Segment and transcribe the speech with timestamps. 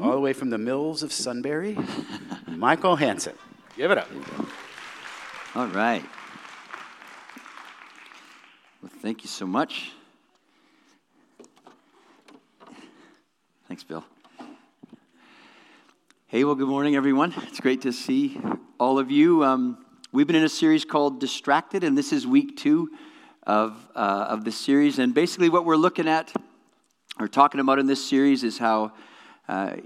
[0.00, 1.76] all the way from the mills of Sunbury,
[2.46, 3.34] Michael Hansen.
[3.76, 4.08] Give it up.
[5.54, 6.04] All right.
[8.82, 9.92] Well, thank you so much.
[13.68, 14.04] Thanks, Bill.
[16.26, 17.34] Hey, well, good morning, everyone.
[17.48, 18.40] It's great to see
[18.80, 19.44] all of you.
[19.44, 22.90] Um, we've been in a series called Distracted, and this is week two
[23.46, 24.98] of, uh, of the series.
[24.98, 26.32] And basically, what we're looking at
[27.20, 28.92] or talking about in this series is how
[29.48, 29.76] uh,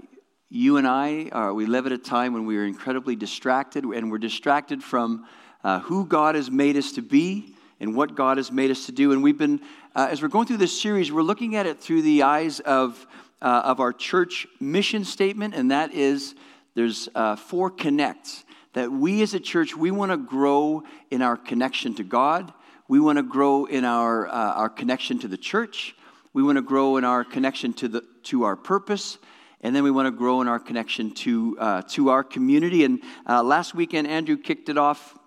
[0.49, 4.11] you and I, uh, we live at a time when we are incredibly distracted, and
[4.11, 5.25] we're distracted from
[5.63, 8.91] uh, who God has made us to be and what God has made us to
[8.91, 9.11] do.
[9.11, 9.59] And we've been,
[9.95, 13.05] uh, as we're going through this series, we're looking at it through the eyes of,
[13.41, 16.35] uh, of our church mission statement, and that is
[16.75, 18.45] there's uh, four connects.
[18.73, 22.53] That we as a church, we want to grow in our connection to God.
[22.87, 25.95] We want to grow in our, our connection to the church.
[26.31, 29.17] We want to grow in our connection to, the, to our purpose.
[29.67, 32.85] And then we want to grow in our connection to, uh, to our community.
[32.85, 35.19] And uh, last weekend, Andrew kicked it off,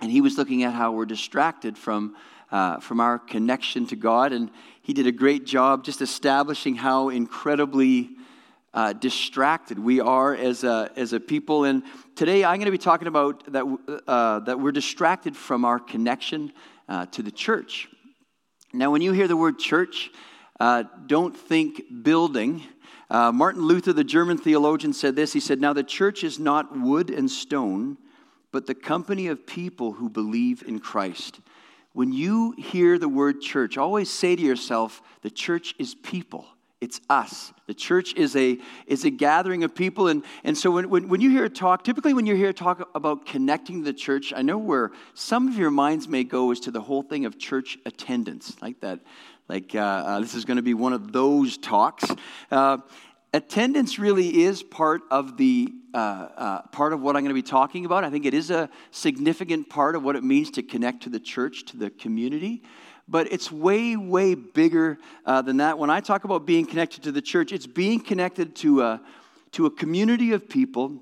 [0.00, 2.14] and he was looking at how we're distracted from,
[2.52, 4.32] uh, from our connection to God.
[4.32, 8.10] And he did a great job just establishing how incredibly
[8.74, 11.64] uh, distracted we are as a, as a people.
[11.64, 11.82] And
[12.14, 16.52] today I'm going to be talking about that, uh, that we're distracted from our connection
[16.88, 17.88] uh, to the church.
[18.72, 20.12] Now, when you hear the word church,
[20.60, 22.62] don't think building.
[23.10, 25.32] Uh, Martin Luther, the German theologian, said this.
[25.32, 27.98] He said, Now the church is not wood and stone,
[28.52, 31.40] but the company of people who believe in Christ.
[31.92, 36.46] When you hear the word church, always say to yourself, the church is people.
[36.80, 37.52] It's us.
[37.66, 40.08] The church is a, is a gathering of people.
[40.08, 42.54] And, and so when, when, when you hear a talk, typically when you hear a
[42.54, 46.60] talk about connecting the church, I know where some of your minds may go is
[46.60, 49.00] to the whole thing of church attendance, like that
[49.48, 52.04] like, uh, uh, this is going to be one of those talks.
[52.50, 52.78] Uh,
[53.32, 57.42] attendance really is part of the uh, uh, part of what I'm going to be
[57.42, 58.02] talking about.
[58.02, 61.20] I think it is a significant part of what it means to connect to the
[61.20, 62.64] church, to the community.
[63.06, 65.78] But it's way, way bigger uh, than that.
[65.78, 69.02] When I talk about being connected to the church, it's being connected to a,
[69.52, 71.00] to a community of people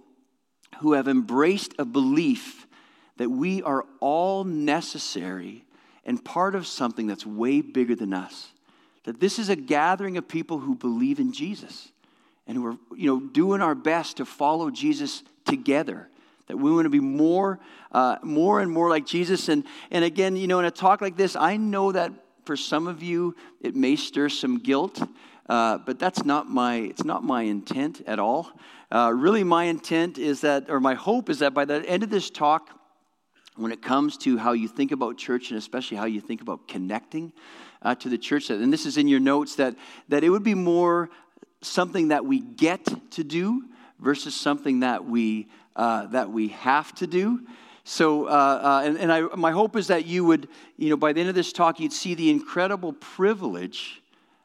[0.80, 2.66] who have embraced a belief
[3.16, 5.64] that we are all necessary
[6.04, 8.52] and part of something that's way bigger than us.
[9.04, 11.90] That this is a gathering of people who believe in Jesus
[12.46, 16.08] and who are you know, doing our best to follow Jesus together.
[16.48, 17.58] That we want to be more,
[17.92, 19.48] uh, more and more like Jesus.
[19.48, 22.12] And, and again, you know, in a talk like this, I know that
[22.44, 25.02] for some of you, it may stir some guilt.
[25.48, 28.52] Uh, but that's not my it's not my intent at all
[28.92, 32.10] uh, really my intent is that or my hope is that by the end of
[32.10, 32.70] this talk
[33.56, 36.66] when it comes to how you think about church and especially how you think about
[36.68, 37.32] connecting
[37.82, 39.74] uh, to the church and this is in your notes that
[40.08, 41.10] that it would be more
[41.62, 43.64] something that we get to do
[43.98, 47.41] versus something that we uh, that we have to do.
[47.84, 51.12] So uh, uh, and, and I, my hope is that you would you know by
[51.12, 54.02] the end of this talk you'd see the incredible privilege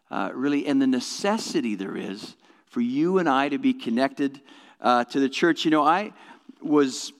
[0.09, 2.35] uh, really and the necessity there is
[2.65, 4.41] for you and i to be connected
[4.81, 5.65] uh, to the church.
[5.65, 6.13] You know i
[6.61, 7.13] was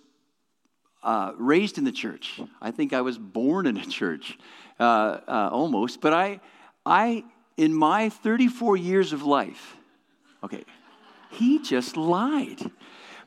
[1.07, 2.41] uh, raised in the church.
[2.61, 4.37] I think I was born in a church,
[4.77, 4.83] uh,
[5.25, 6.01] uh, almost.
[6.01, 6.41] But I,
[6.85, 7.23] I,
[7.55, 9.77] in my 34 years of life,
[10.43, 10.65] okay,
[11.31, 12.59] he just lied.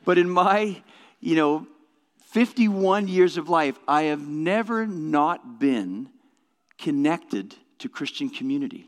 [0.05, 0.83] But in my,
[1.19, 1.67] you know,
[2.27, 6.09] 51 years of life, I have never not been
[6.77, 8.85] connected to Christian community.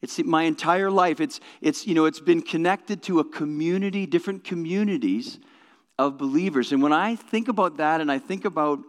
[0.00, 1.20] It's my entire life.
[1.20, 5.38] It's, it's, you know, it's been connected to a community, different communities
[5.98, 6.72] of believers.
[6.72, 8.80] And when I think about that and I think about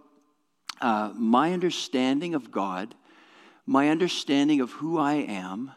[0.80, 2.96] uh, my understanding of God,
[3.66, 5.72] my understanding of who I am,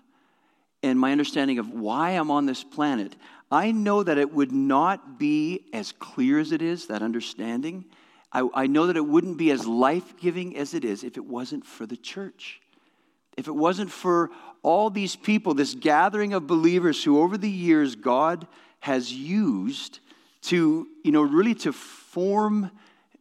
[0.82, 3.14] and my understanding of why I'm on this planet,
[3.50, 7.84] I know that it would not be as clear as it is, that understanding.
[8.32, 11.24] I, I know that it wouldn't be as life giving as it is if it
[11.24, 12.60] wasn't for the church.
[13.36, 14.30] If it wasn't for
[14.62, 18.46] all these people, this gathering of believers who over the years God
[18.80, 20.00] has used
[20.42, 22.70] to, you know, really to form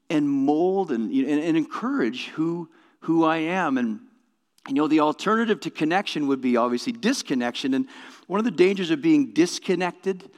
[0.09, 2.69] and mold and, and, and encourage who,
[3.01, 3.77] who I am.
[3.77, 4.01] And,
[4.67, 7.73] you know, the alternative to connection would be obviously disconnection.
[7.73, 7.87] And
[8.27, 10.29] one of the dangers of being disconnected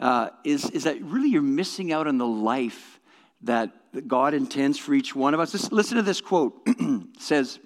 [0.00, 2.98] uh, is, is that really you're missing out on the life
[3.42, 3.70] that
[4.06, 5.52] God intends for each one of us.
[5.52, 6.54] Listen, listen to this quote.
[6.66, 7.58] it says,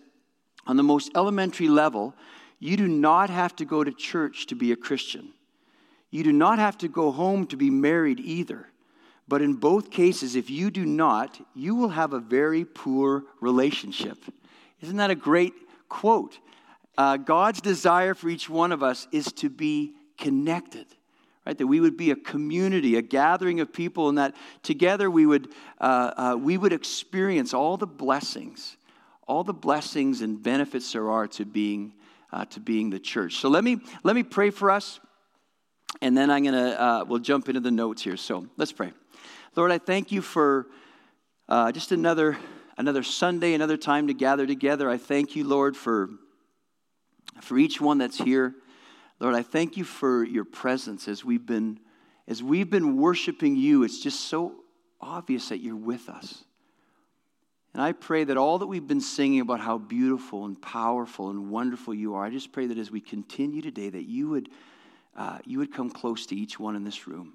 [0.66, 2.14] On the most elementary level,
[2.58, 5.32] you do not have to go to church to be a Christian.
[6.10, 8.68] You do not have to go home to be married either.
[9.28, 14.18] But in both cases, if you do not, you will have a very poor relationship.
[14.80, 15.54] Isn't that a great
[15.88, 16.38] quote?
[16.98, 20.86] Uh, God's desire for each one of us is to be connected,
[21.46, 21.56] right?
[21.56, 25.48] That we would be a community, a gathering of people, and that together we would,
[25.80, 28.76] uh, uh, we would experience all the blessings,
[29.26, 31.94] all the blessings and benefits there are to being,
[32.32, 33.36] uh, to being the church.
[33.36, 35.00] So let me, let me pray for us,
[36.02, 38.16] and then I'm going to, uh, we'll jump into the notes here.
[38.16, 38.92] So let's pray.
[39.54, 40.66] Lord, I thank you for
[41.48, 42.38] uh, just another,
[42.78, 44.88] another Sunday, another time to gather together.
[44.88, 46.08] I thank you, Lord, for,
[47.42, 48.54] for each one that's here.
[49.20, 51.78] Lord, I thank you for your presence as we've been
[52.28, 53.82] as we've been worshiping you.
[53.82, 54.54] It's just so
[55.00, 56.44] obvious that you're with us.
[57.74, 61.50] And I pray that all that we've been singing about how beautiful and powerful and
[61.50, 64.50] wonderful you are, I just pray that as we continue today, that you would,
[65.16, 67.34] uh, you would come close to each one in this room.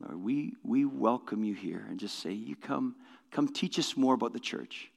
[0.00, 2.96] Lord, we, we welcome you here and just say, You come,
[3.30, 4.90] come teach us more about the church.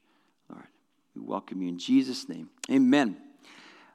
[0.50, 0.68] Lord,
[1.16, 2.50] we welcome you in Jesus' name.
[2.70, 3.18] Amen.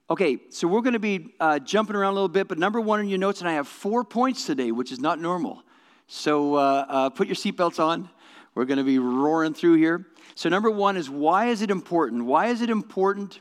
[0.08, 3.00] Okay, so we're going to be uh, jumping around a little bit, but number one
[3.00, 5.62] in your notes, and I have four points today, which is not normal.
[6.06, 8.08] So uh, uh, put your seatbelts on.
[8.54, 10.06] We're going to be roaring through here.
[10.34, 12.24] So, number one is why is it important?
[12.24, 13.40] Why is it important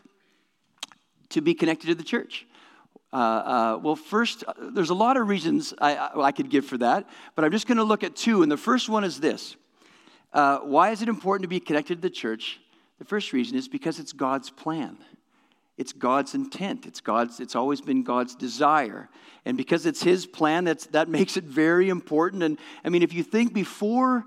[1.29, 2.45] to be connected to the church?
[3.13, 6.77] Uh, uh, well, first, uh, there's a lot of reasons I, I could give for
[6.79, 8.43] that, but I'm just going to look at two.
[8.43, 9.55] And the first one is this
[10.33, 12.59] Why is it important to be connected to the church?
[12.99, 14.97] The first reason is because it's God's plan.
[15.77, 16.85] It's God's intent.
[16.85, 17.39] It's God's.
[17.39, 19.09] It's always been God's desire,
[19.43, 22.43] and because it's His plan, that's that makes it very important.
[22.43, 24.25] And I mean, if you think before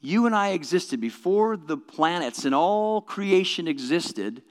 [0.00, 4.42] you and I existed, before the planets and all creation existed,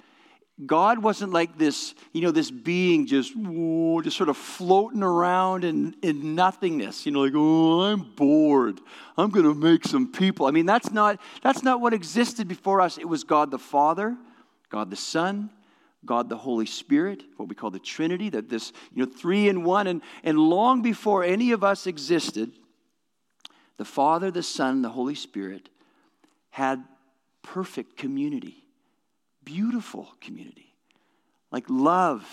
[0.66, 3.34] God wasn't like this, you know, this being just,
[4.04, 7.06] just sort of floating around in, in nothingness.
[7.06, 8.82] You know, like, oh, I'm bored.
[9.18, 10.48] I'm going to make some people.
[10.48, 12.98] I mean, that's not that's not what existed before us.
[12.98, 14.18] It was God the Father,
[14.70, 15.52] God the Son,
[16.06, 19.64] God the Holy Spirit, what we call the Trinity, that this, you know, three in
[19.64, 19.86] one.
[19.86, 22.52] And, and long before any of us existed,
[23.78, 25.70] the Father, the Son, the Holy Spirit
[26.50, 26.84] had
[27.44, 28.64] perfect community,
[29.48, 30.76] beautiful community,
[31.52, 32.26] like love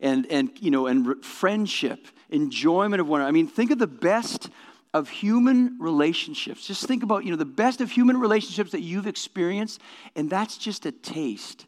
[0.00, 3.28] and, and, you know, and friendship, enjoyment of one another.
[3.28, 4.50] I mean, think of the best
[4.92, 6.66] of human relationships.
[6.66, 9.80] Just think about, you know, the best of human relationships that you've experienced,
[10.14, 11.66] and that's just a taste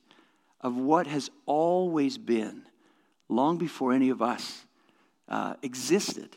[0.61, 2.62] of what has always been
[3.29, 4.64] long before any of us
[5.29, 6.37] uh, existed.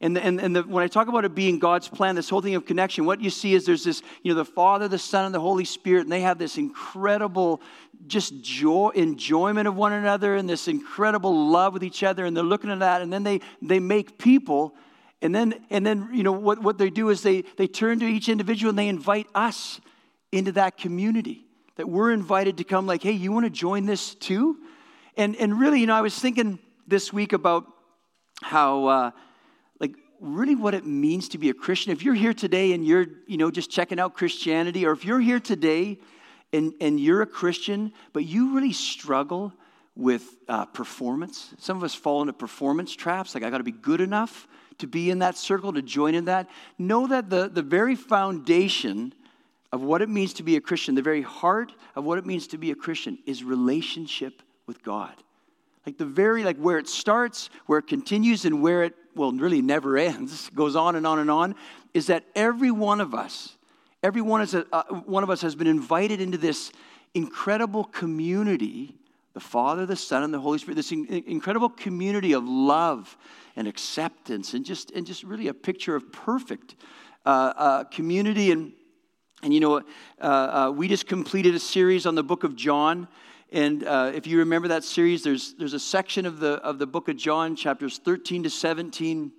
[0.00, 2.40] And, the, and, and the, when I talk about it being God's plan, this whole
[2.40, 5.24] thing of connection, what you see is there's this, you know, the Father, the Son,
[5.24, 7.60] and the Holy Spirit, and they have this incredible
[8.06, 12.24] just joy, enjoyment of one another and this incredible love with each other.
[12.24, 14.76] And they're looking at that, and then they, they make people.
[15.20, 18.06] And then, and then you know, what, what they do is they, they turn to
[18.06, 19.80] each individual and they invite us
[20.30, 21.44] into that community
[21.78, 24.58] that we're invited to come like hey you want to join this too
[25.16, 27.66] and and really you know i was thinking this week about
[28.42, 29.10] how uh,
[30.20, 31.92] really what it means to be a christian.
[31.92, 35.20] If you're here today and you're you know just checking out christianity or if you're
[35.20, 35.98] here today
[36.52, 39.52] and and you're a christian but you really struggle
[39.96, 41.52] with uh, performance.
[41.58, 44.46] Some of us fall into performance traps like i got to be good enough
[44.78, 46.48] to be in that circle to join in that.
[46.78, 49.12] Know that the the very foundation
[49.72, 52.46] of what it means to be a Christian, the very heart of what it means
[52.48, 55.12] to be a Christian is relationship with God.
[55.84, 59.62] Like the very, like where it starts, where it continues, and where it, well, really
[59.62, 61.54] never ends, goes on and on and on,
[61.94, 63.56] is that every one of us,
[64.02, 66.72] every one, is a, uh, one of us has been invited into this
[67.14, 68.94] incredible community
[69.34, 73.16] the Father, the Son, and the Holy Spirit, this in, incredible community of love
[73.54, 76.74] and acceptance, and just, and just really a picture of perfect
[77.24, 78.50] uh, uh, community.
[78.50, 78.72] And
[79.44, 79.82] and you know, uh,
[80.20, 83.06] uh, we just completed a series on the book of John.
[83.50, 86.86] And uh, if you remember that series, there's, there's a section of the, of the
[86.86, 89.32] book of John, chapters 13 to 17,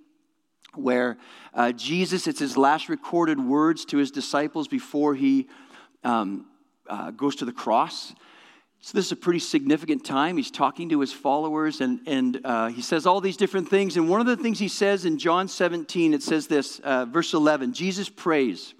[0.74, 1.16] where
[1.54, 5.48] uh, Jesus, it's his last recorded words to his disciples before he
[6.02, 6.46] um,
[6.88, 8.12] uh, goes to the cross.
[8.80, 10.36] So this is a pretty significant time.
[10.36, 13.96] He's talking to his followers, and, and uh, he says all these different things.
[13.96, 17.74] And one of the things he says in John 17, it says this, verse 11
[17.74, 18.74] Jesus prays.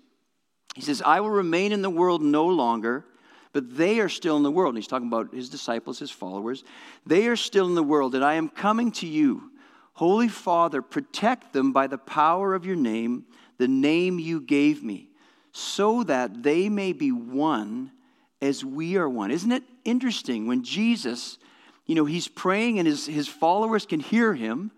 [0.75, 3.05] He says, I will remain in the world no longer,
[3.52, 4.75] but they are still in the world.
[4.75, 6.64] And he's talking about his disciples, his followers.
[7.07, 9.50] They are still in the world, and I am coming to you.
[9.95, 13.26] Holy Father, protect them by the power of your name,
[13.59, 15.11] the name you gave me,
[15.52, 17.92] so that they may be one
[18.40, 19.30] as we are one.
[19.30, 21.38] Isn't it interesting when Jesus,
[21.87, 24.71] you know, he's praying and his, his followers can hear him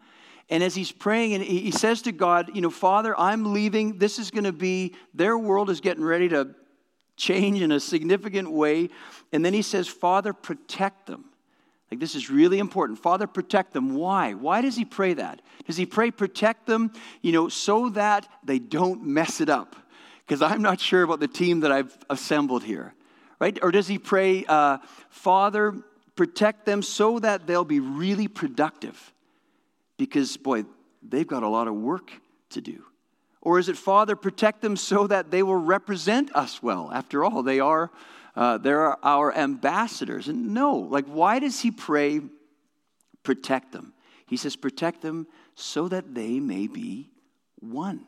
[0.52, 3.96] and as he's praying, and he says to God, You know, Father, I'm leaving.
[3.96, 6.54] This is going to be, their world is getting ready to
[7.16, 8.88] change in a significant way.
[9.33, 11.26] And then he says, Father, protect them.
[11.90, 12.99] Like, this is really important.
[12.99, 13.95] Father, protect them.
[13.95, 14.33] Why?
[14.33, 15.42] Why does he pray that?
[15.66, 16.90] Does he pray, protect them,
[17.21, 19.76] you know, so that they don't mess it up?
[20.26, 22.95] Because I'm not sure about the team that I've assembled here,
[23.38, 23.59] right?
[23.62, 24.78] Or does he pray, uh,
[25.11, 25.75] Father,
[26.16, 29.12] protect them so that they'll be really productive?
[29.99, 30.64] Because, boy,
[31.02, 32.11] they've got a lot of work
[32.50, 32.85] to do.
[33.42, 36.90] Or is it, Father, protect them so that they will represent us well?
[36.92, 37.90] After all, they are
[38.34, 40.28] uh, they're our ambassadors.
[40.28, 42.20] And no, like, why does he pray,
[43.22, 43.92] protect them?
[44.26, 47.11] He says, protect them so that they may be
[47.61, 48.06] one.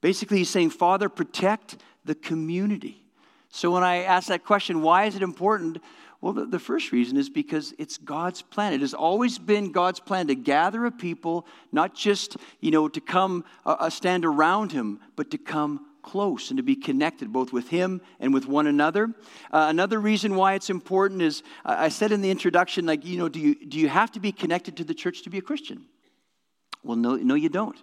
[0.00, 3.02] Basically, he's saying, Father, protect the community.
[3.48, 5.78] So when I ask that question, why is it important?
[6.20, 8.74] Well, the, the, first reason is because it's God's plan.
[8.74, 13.00] It has always been God's plan to gather a people, not just, you know, to
[13.00, 17.68] come uh, stand around him, but to come close and to be connected both with
[17.68, 19.08] Him and with one another.
[19.52, 23.18] Uh, another reason why it's important is uh, I said in the introduction, like, you
[23.18, 25.42] know, do you, do you have to be connected to the church to be a
[25.42, 25.84] Christian?
[26.82, 27.76] Well, no, no, you don't.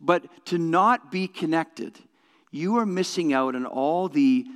[0.00, 1.98] But to not be connected,
[2.50, 4.46] you are missing out on all the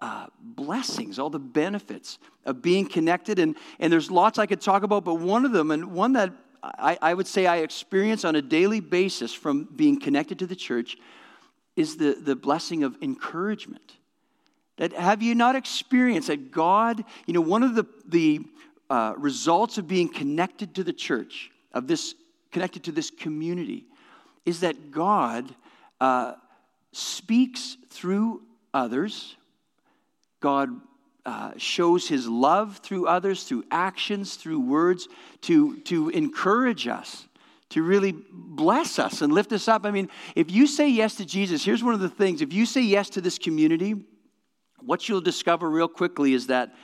[0.00, 3.38] uh, blessings, all the benefits of being connected.
[3.38, 6.32] And, and there's lots I could talk about, but one of them, and one that
[6.62, 10.56] I, I would say I experience on a daily basis from being connected to the
[10.56, 10.96] church,
[11.76, 13.94] is the, the blessing of encouragement.
[14.76, 18.40] That have you not experienced that God, you know, one of the, the
[18.90, 22.14] uh, results of being connected to the church, of this,
[22.50, 23.84] connected to this community,
[24.46, 25.54] is that God
[26.00, 26.34] uh,
[26.92, 29.36] speaks through others.
[30.40, 30.70] God
[31.26, 35.08] uh, shows his love through others, through actions, through words,
[35.42, 37.28] to, to encourage us
[37.70, 39.84] to really bless us and lift us up.
[39.84, 42.64] I mean, if you say yes to Jesus, here's one of the things if you
[42.64, 43.94] say yes to this community,
[44.80, 46.74] what you'll discover real quickly is that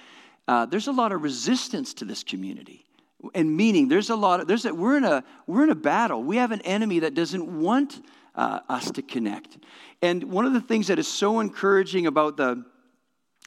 [0.46, 2.84] uh, there's a lot of resistance to this community.
[3.32, 6.22] And meaning, there's a lot of, there's a, we're, in a, we're in a battle.
[6.22, 9.56] We have an enemy that doesn't want uh, us to connect.
[10.02, 12.62] And one of the things that is so encouraging about the,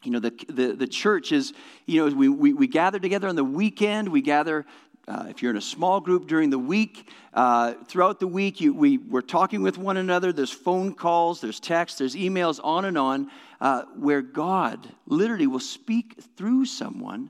[0.04, 1.54] you know, the, the, the church is,
[1.86, 4.66] you know, we, we, we gather together on the weekend, we gather
[5.08, 8.74] uh, if you're in a small group during the week, uh, throughout the week, you,
[8.74, 10.34] we, we're talking with one another.
[10.34, 15.62] There's phone calls, there's texts, there's emails, on and on, uh, where God literally will
[15.62, 17.30] speak through someone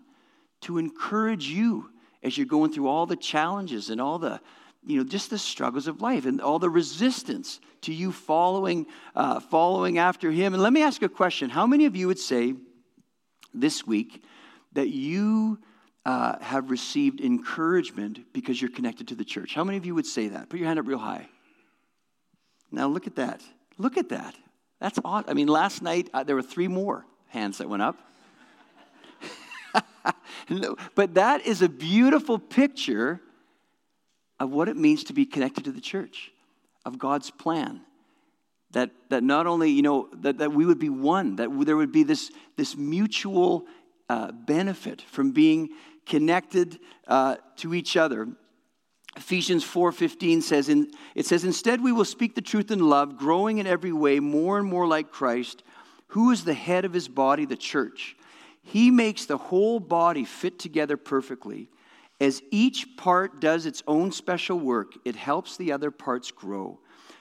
[0.62, 1.92] to encourage you
[2.24, 4.42] as you're going through all the challenges and all the,
[4.88, 9.40] you know, just the struggles of life and all the resistance to you following, uh,
[9.40, 10.54] following after Him.
[10.54, 12.56] And let me ask a question: How many of you would say
[13.54, 14.24] this week
[14.74, 15.60] that you
[16.08, 19.54] uh, have received encouragement because you're connected to the church.
[19.54, 20.50] How many of you would say that?
[20.50, 21.28] Put your hand up real high.
[22.72, 23.42] Now look at that.
[23.78, 24.34] Look at that.
[24.80, 25.26] That's odd.
[25.30, 27.98] I mean, last night uh, there were three more hands that went up.
[30.96, 33.20] but that is a beautiful picture
[34.40, 36.32] of what it means to be connected to the church,
[36.86, 37.82] of God's plan.
[38.72, 41.92] That, that not only, you know, that, that we would be one, that there would
[41.92, 43.66] be this, this mutual
[44.10, 45.70] uh, benefit from being
[46.06, 48.28] connected uh, to each other.
[49.16, 53.58] Ephesians 4:15 says in, it says instead we will speak the truth in love growing
[53.58, 55.64] in every way more and more like Christ
[56.10, 58.16] who is the head of his body the church
[58.62, 61.70] he makes the whole body fit together perfectly
[62.20, 66.80] as each part does its own special work it helps the other parts grow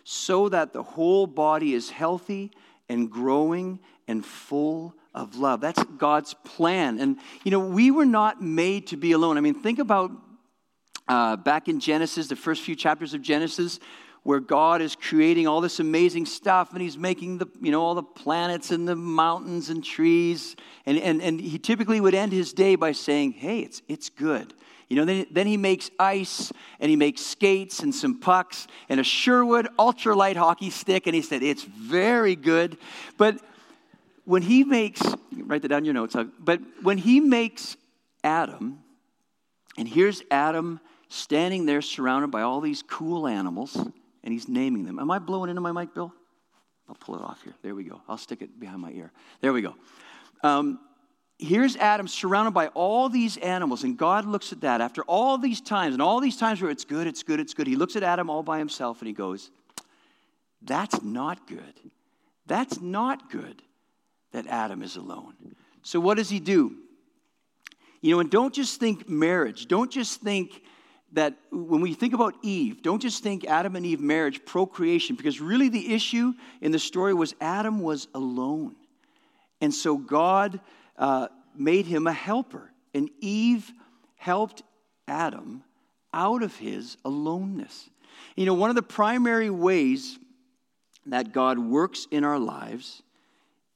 [0.08, 2.52] so that the whole body is healthy
[2.88, 5.60] and growing and full of love.
[5.60, 7.00] That's God's plan.
[7.00, 9.36] And, you know, we were not made to be alone.
[9.36, 10.12] I mean, think about
[11.08, 13.80] uh, back in Genesis, the first few chapters of Genesis,
[14.22, 17.94] where God is creating all this amazing stuff and he's making the, you know, all
[17.94, 20.56] the planets and the mountains and trees.
[20.84, 24.54] And, and, and he typically would end his day by saying, hey, it's, it's good.
[24.88, 29.00] You know, then, then he makes ice and he makes skates and some pucks and
[29.00, 31.06] a Sherwood ultralight hockey stick.
[31.06, 32.78] And he said, it's very good.
[33.18, 33.40] But
[34.24, 35.02] when he makes,
[35.32, 37.76] write that down in your notes, but when he makes
[38.22, 38.78] Adam,
[39.76, 44.98] and here's Adam standing there surrounded by all these cool animals, and he's naming them.
[44.98, 46.12] Am I blowing into my mic, Bill?
[46.88, 47.54] I'll pull it off here.
[47.62, 48.00] There we go.
[48.08, 49.12] I'll stick it behind my ear.
[49.40, 49.74] There we go.
[50.42, 50.80] Um,
[51.38, 55.60] here's Adam surrounded by all these animals, and God looks at that after all these
[55.60, 57.66] times, and all these times where it's good, it's good, it's good.
[57.66, 59.50] He looks at Adam all by himself and he goes,
[60.62, 61.74] That's not good.
[62.46, 63.62] That's not good
[64.32, 65.34] that Adam is alone.
[65.82, 66.76] So, what does he do?
[68.00, 69.66] You know, and don't just think marriage.
[69.66, 70.62] Don't just think
[71.12, 75.40] that when we think about Eve, don't just think Adam and Eve marriage, procreation, because
[75.40, 78.76] really the issue in the story was Adam was alone.
[79.60, 80.60] And so God
[80.98, 82.72] uh, made him a helper.
[82.94, 83.72] And Eve
[84.16, 84.62] helped
[85.06, 85.62] Adam
[86.12, 87.88] out of his aloneness.
[88.36, 90.18] You know, one of the primary ways
[91.06, 93.02] that God works in our lives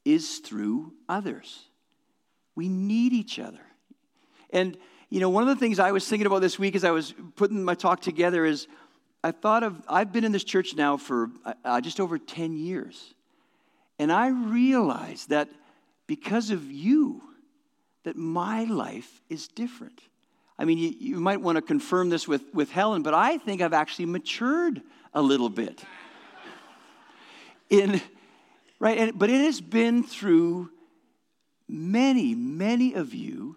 [0.05, 1.65] is through others.
[2.55, 3.61] We need each other.
[4.51, 4.77] And,
[5.09, 7.15] you know, one of the things I was thinking about this week as I was
[7.37, 8.67] putting my talk together is
[9.23, 11.31] I thought of, I've been in this church now for
[11.65, 13.15] uh, just over 10 years.
[13.99, 15.51] And I realized that
[16.11, 17.23] because of you,
[18.03, 20.01] that my life is different.
[20.59, 23.63] I mean, you, you might want to confirm this with, with Helen, but I think
[23.63, 24.83] I've actually matured
[25.15, 25.85] a little bit.
[27.69, 28.03] In,
[28.81, 28.99] right?
[28.99, 30.71] And, but it has been through
[31.69, 33.57] many, many of you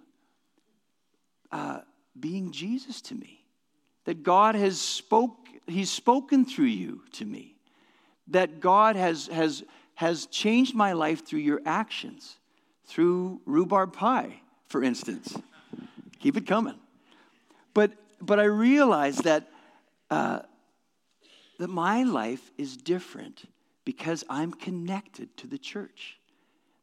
[1.51, 1.79] uh,
[2.19, 3.47] being Jesus to me.
[4.05, 7.55] That God has spoke, He's spoken through you to me.
[8.27, 9.63] That God has, has,
[9.95, 12.37] has changed my life through your actions,
[12.85, 15.35] through rhubarb pie, for instance.
[16.19, 16.75] Keep it coming.
[17.73, 19.49] But, but I realize that,
[20.09, 20.39] uh,
[21.59, 23.43] that my life is different
[23.85, 26.17] because I'm connected to the church.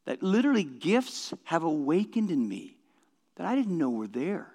[0.05, 2.77] That literally gifts have awakened in me
[3.37, 4.53] that I didn't know were there.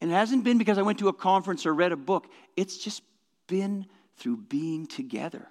[0.00, 2.26] And it hasn't been because I went to a conference or read a book,
[2.56, 3.02] it's just
[3.46, 3.86] been
[4.16, 5.48] through being together.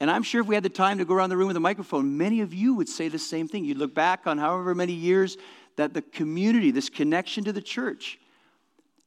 [0.00, 1.60] And I'm sure if we had the time to go around the room with a
[1.60, 3.64] microphone, many of you would say the same thing.
[3.64, 5.36] You'd look back on however many years
[5.76, 8.18] that the community, this connection to the church,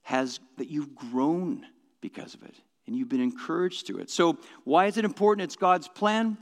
[0.03, 1.65] has, that you've grown
[2.01, 2.55] because of it
[2.87, 4.09] and you've been encouraged through it.
[4.09, 5.45] So, why is it important?
[5.45, 6.37] It's God's plan.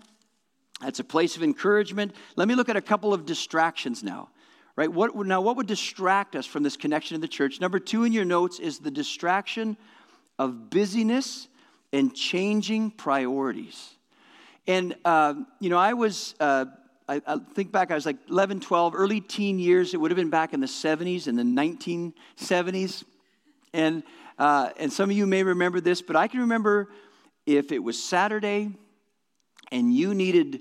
[0.84, 2.16] It's a place of encouragement.
[2.36, 4.30] Let me look at a couple of distractions now.
[4.76, 4.92] Right?
[4.92, 7.60] What, now, what would distract us from this connection to the church?
[7.60, 9.76] Number two in your notes is the distraction
[10.40, 11.50] of busyness
[11.92, 13.96] and changing priorities.
[14.70, 16.66] And, uh, you know, I was, uh,
[17.08, 19.96] I, I, think back, I was like 11, 12, early teen years.
[19.96, 23.04] It would have been back in the 70s, in the 1970s.
[23.74, 24.04] And,
[24.38, 26.90] uh, and some of you may remember this, but I can remember
[27.48, 28.70] if it was Saturday
[29.72, 30.60] and you needed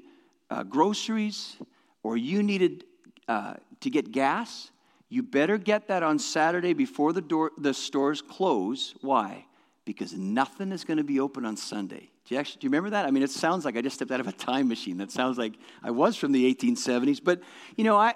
[0.48, 1.58] uh, groceries
[2.02, 2.84] or you needed
[3.28, 4.70] uh, to get gas,
[5.10, 8.94] you better get that on Saturday before the, door, the stores close.
[9.02, 9.44] Why?
[9.84, 12.08] Because nothing is going to be open on Sunday.
[12.28, 13.06] Do you, actually, do you remember that?
[13.06, 14.98] I mean, it sounds like I just stepped out of a time machine.
[14.98, 17.24] That sounds like I was from the 1870s.
[17.24, 17.40] But,
[17.74, 18.12] you know, I,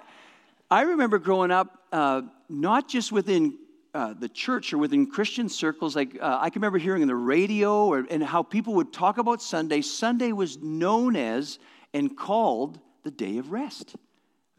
[0.69, 3.57] I remember growing up, uh, not just within
[3.95, 7.15] uh, the church or within Christian circles, like uh, I can remember hearing on the
[7.15, 9.81] radio or, and how people would talk about Sunday.
[9.81, 11.57] Sunday was known as
[11.91, 13.95] and called the day of rest.
[13.95, 13.99] I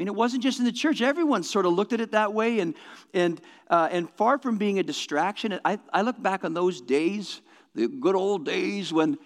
[0.00, 1.00] mean, it wasn't just in the church.
[1.00, 2.58] Everyone sort of looked at it that way.
[2.58, 2.74] And,
[3.12, 3.40] and,
[3.70, 7.40] uh, and far from being a distraction, I, I look back on those days,
[7.76, 9.16] the good old days, when,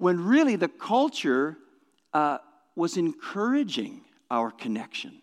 [0.00, 1.56] when really the culture
[2.12, 2.38] uh,
[2.74, 5.20] was encouraging our connection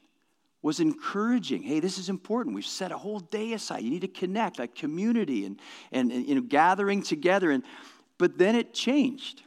[0.61, 1.63] was encouraging.
[1.63, 2.53] Hey, this is important.
[2.53, 3.83] We've set a whole day aside.
[3.83, 5.59] You need to connect, like community and,
[5.93, 7.51] and, and you know, gathering together.
[7.51, 7.63] And,
[8.17, 9.43] but then it changed.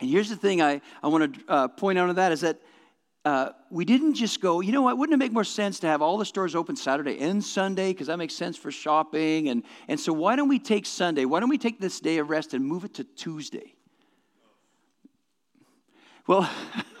[0.00, 2.60] And here's the thing I, I want to uh, point out of that is that
[3.24, 6.00] uh, we didn't just go, you know what, wouldn't it make more sense to have
[6.00, 9.48] all the stores open Saturday and Sunday because that makes sense for shopping?
[9.48, 12.30] And, and so why don't we take Sunday, why don't we take this day of
[12.30, 13.74] rest and move it to Tuesday?
[16.26, 16.48] Well,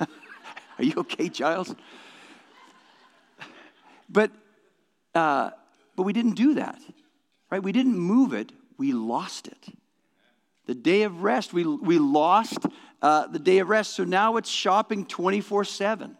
[0.78, 1.74] are you okay, Giles?
[4.08, 4.30] But,
[5.14, 5.50] uh,
[5.96, 6.80] but we didn't do that,
[7.50, 7.62] right?
[7.62, 9.66] We didn't move it, we lost it.
[10.66, 12.58] The day of rest, we, we lost
[13.02, 13.94] uh, the day of rest.
[13.94, 16.16] So now it's shopping 24 7.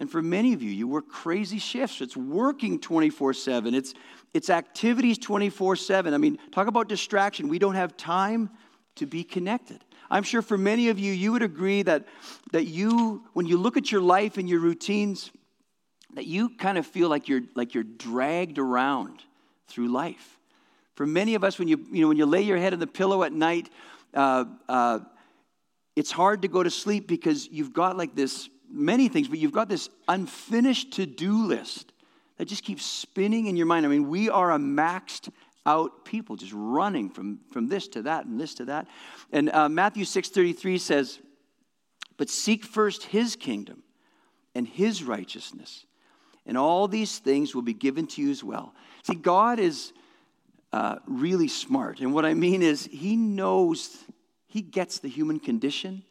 [0.00, 2.00] And for many of you, you work crazy shifts.
[2.00, 3.74] It's working 24 7.
[3.74, 3.94] It's,
[4.32, 6.14] it's activities 24 7.
[6.14, 7.48] I mean, talk about distraction.
[7.48, 8.50] We don't have time
[8.96, 9.84] to be connected.
[10.10, 12.06] I'm sure for many of you, you would agree that,
[12.52, 15.30] that you, when you look at your life and your routines,
[16.14, 19.22] that you kind of feel like you're like you're dragged around
[19.68, 20.38] through life.
[20.94, 22.86] For many of us, when you you know when you lay your head on the
[22.86, 23.70] pillow at night,
[24.14, 25.00] uh, uh,
[25.94, 29.52] it's hard to go to sleep because you've got like this many things, but you've
[29.52, 31.92] got this unfinished to-do list
[32.36, 33.86] that just keeps spinning in your mind.
[33.86, 35.30] I mean, we are a maxed
[35.68, 38.86] out people, just running from from this to that and this to that.
[39.32, 41.18] And uh, Matthew six thirty three says,
[42.16, 43.82] "But seek first His kingdom
[44.54, 45.86] and His righteousness."
[46.48, 48.74] and all these things will be given to you as well.
[49.02, 49.92] See, God is
[50.72, 52.00] uh, really smart.
[52.00, 53.96] And what I mean is, He knows,
[54.46, 56.02] He gets the human condition.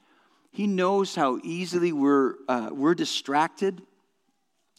[0.51, 3.81] He knows how easily we're, uh, we're distracted.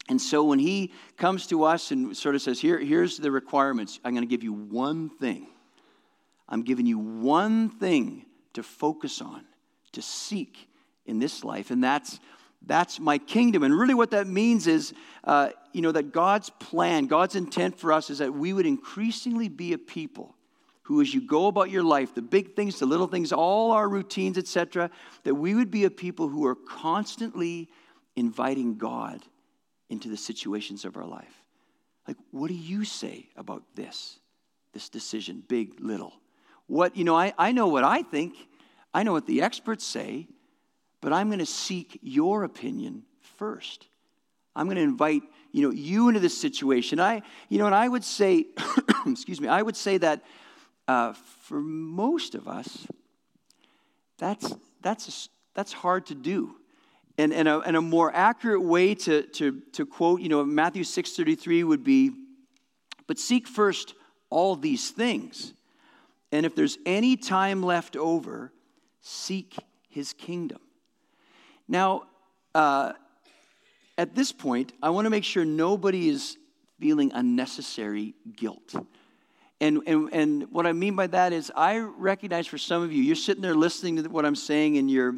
[0.09, 4.01] And so when He comes to us and sort of says, Here, here's the requirements,
[4.05, 5.49] I'm going to give you one thing.
[6.49, 9.45] I'm giving you one thing to focus on,
[9.93, 10.69] to seek
[11.05, 12.19] in this life, and that's
[12.67, 13.63] That's my kingdom.
[13.63, 14.93] And really, what that means is,
[15.23, 19.49] uh, you know, that God's plan, God's intent for us is that we would increasingly
[19.49, 20.35] be a people
[20.83, 23.89] who, as you go about your life, the big things, the little things, all our
[23.89, 24.91] routines, etc.,
[25.23, 27.69] that we would be a people who are constantly
[28.17, 29.23] inviting God
[29.89, 31.43] into the situations of our life.
[32.07, 34.19] Like, what do you say about this?
[34.73, 36.15] This decision, big, little.
[36.67, 38.35] What, you know, I, I know what I think,
[38.93, 40.29] I know what the experts say,
[41.01, 43.05] but I'm going to seek your opinion
[43.37, 43.87] first.
[44.57, 45.23] I'm going to invite,
[45.53, 46.99] you know, you into this situation.
[46.99, 48.47] I, you know, and I would say,
[49.07, 50.23] excuse me, I would say that
[50.89, 52.87] uh, for most of us,
[54.19, 56.57] that's, that's, that's hard to do.
[57.19, 60.85] And, and, a, and a more accurate way to, to, to quote, you know, Matthew
[60.85, 62.13] 6.33 would be,
[63.09, 63.95] but seek first
[64.31, 65.53] all these things.
[66.31, 68.53] And if there's any time left over,
[69.01, 69.57] seek
[69.89, 70.61] his kingdom.
[71.67, 72.05] Now,
[72.55, 72.93] uh,
[73.97, 76.37] at this point, I want to make sure nobody is
[76.79, 78.75] feeling unnecessary guilt.
[79.61, 83.03] And, and, and what I mean by that is, I recognize for some of you,
[83.03, 85.17] you're sitting there listening to what I'm saying, and you're,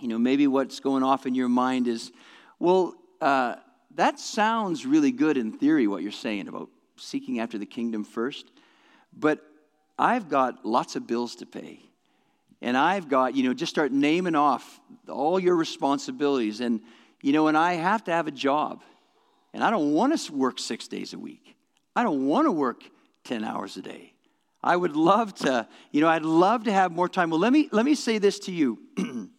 [0.00, 2.12] you know, maybe what's going off in your mind is,
[2.58, 3.56] well, uh,
[3.94, 8.46] that sounds really good in theory, what you're saying about seeking after the kingdom first.
[9.16, 9.40] But
[9.98, 11.80] I've got lots of bills to pay.
[12.60, 16.60] And I've got, you know, just start naming off all your responsibilities.
[16.60, 16.80] And,
[17.22, 18.82] you know, and I have to have a job.
[19.52, 21.56] And I don't want to work six days a week.
[21.94, 22.82] I don't want to work
[23.24, 24.12] 10 hours a day.
[24.62, 27.30] I would love to, you know, I'd love to have more time.
[27.30, 28.78] Well, let me, let me say this to you.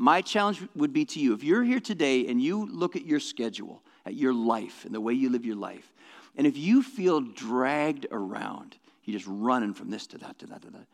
[0.00, 3.20] My challenge would be to you if you're here today and you look at your
[3.20, 5.92] schedule, at your life, and the way you live your life,
[6.36, 10.62] and if you feel dragged around, you're just running from this to that to that
[10.62, 10.86] to that,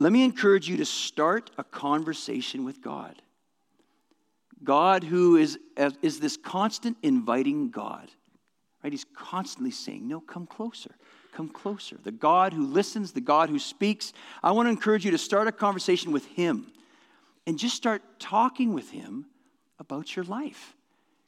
[0.00, 3.22] let me encourage you to start a conversation with God.
[4.64, 5.56] God, who is,
[6.02, 8.10] is this constant inviting God,
[8.82, 8.92] right?
[8.92, 10.96] He's constantly saying, No, come closer,
[11.32, 11.96] come closer.
[12.02, 14.12] The God who listens, the God who speaks.
[14.42, 16.72] I want to encourage you to start a conversation with Him
[17.46, 19.26] and just start talking with Him
[19.78, 20.74] about your life.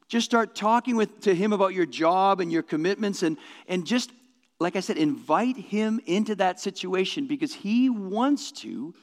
[0.07, 4.11] Just start talking with, to Him about your job and your commitments and, and just
[4.59, 8.93] like I said, invite him into that situation because he wants to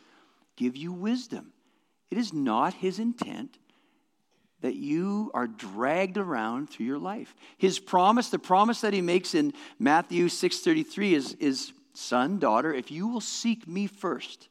[0.57, 1.53] give you wisdom.
[2.11, 3.59] It is not his intent
[4.61, 7.35] that you are dragged around through your life.
[7.57, 12.91] His promise, the promise that he makes in Matthew 6:33 is, is son, daughter, if
[12.91, 14.49] you will seek me first,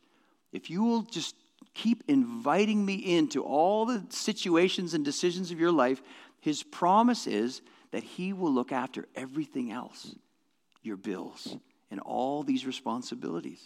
[0.51, 1.35] if you will just
[1.75, 6.01] keep inviting me into all the situations and decisions of your life,
[6.39, 7.61] his promise is
[7.91, 10.15] that he will look after everything else
[10.81, 11.57] your bills
[11.91, 13.61] and all these responsibilities.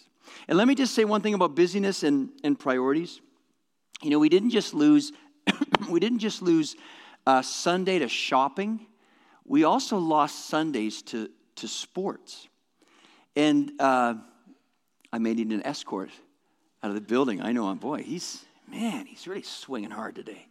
[0.48, 3.20] And let me just say one thing about busyness and, and priorities.
[4.02, 5.12] You know, we didn't just lose,
[5.90, 6.76] we didn't just lose
[7.26, 8.86] uh, Sunday to shopping.
[9.44, 12.48] We also lost Sundays to, to sports.
[13.36, 14.14] And uh,
[15.12, 16.10] I may need an escort
[16.82, 17.42] out of the building.
[17.42, 20.46] I know, I'm, boy, he's, man, he's really swinging hard today.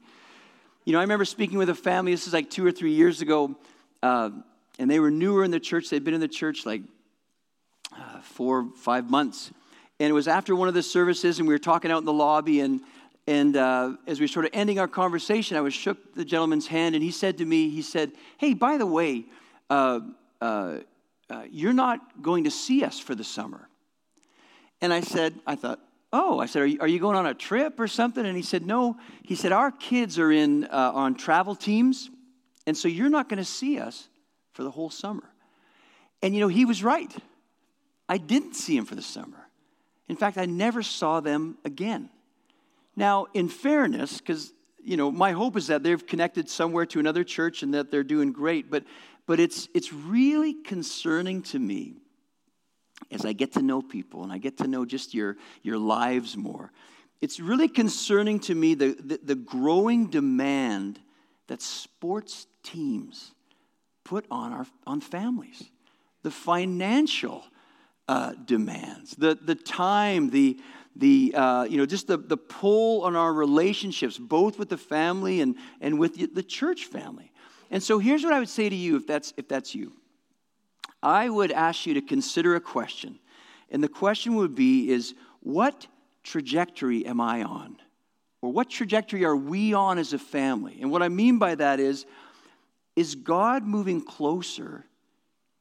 [0.86, 3.22] You know, I remember speaking with a family, this is like two or three years
[3.22, 3.56] ago.
[4.02, 4.30] Uh,
[4.80, 5.89] and they were newer in the church.
[5.89, 6.82] They'd been in the church like
[7.96, 9.52] uh, four, five months.
[10.00, 12.13] And it was after one of the services, and we were talking out in the
[12.13, 12.62] lobby.
[12.62, 12.82] And,
[13.28, 16.68] and uh, as we were sort of ending our conversation, I was shook the gentleman's
[16.68, 19.26] hand, and he said to me, he said, "Hey, by the way,
[19.70, 20.00] uh,
[20.42, 20.78] uh,
[21.30, 23.68] uh you're not going to see us for the summer."
[24.82, 27.34] And I said, I thought, oh, I said, are you, are you going on a
[27.34, 28.26] trip or something?
[28.26, 28.98] And he said, no.
[29.24, 32.10] He said, our kids are in uh, on travel teams,
[32.65, 34.08] and so you're not going to see us
[34.54, 35.24] for the whole summer.
[36.22, 37.13] And you know, he was right.
[38.08, 39.48] I didn't see him for the summer.
[40.08, 42.10] In fact, I never saw them again.
[42.95, 44.52] Now, in fairness, because
[44.84, 48.04] you know, my hope is that they've connected somewhere to another church and that they're
[48.04, 48.84] doing great, but
[49.28, 51.98] but it's it's really concerning to me
[53.12, 56.38] as I get to know people and I get to know just your your lives
[56.38, 56.72] more.
[57.22, 61.00] It's really concerning to me the, the, the growing demand
[61.48, 63.32] that sports teams
[64.06, 65.70] put on, our, on families
[66.24, 67.44] the financial
[68.08, 70.60] uh, demands, the, the time, the,
[70.96, 75.42] the uh, you know, just the, the pull on our relationships, both with the family
[75.42, 77.32] and, and with the, the church family.
[77.72, 79.94] And so here's what I would say to you if that's, if that's you.
[81.02, 83.20] I would ask you to consider a question.
[83.70, 85.88] And the question would be is what
[86.24, 87.78] trajectory am I on?
[88.42, 90.80] Or what trajectory are we on as a family?
[90.82, 92.06] And what I mean by that is
[92.96, 94.86] is God moving closer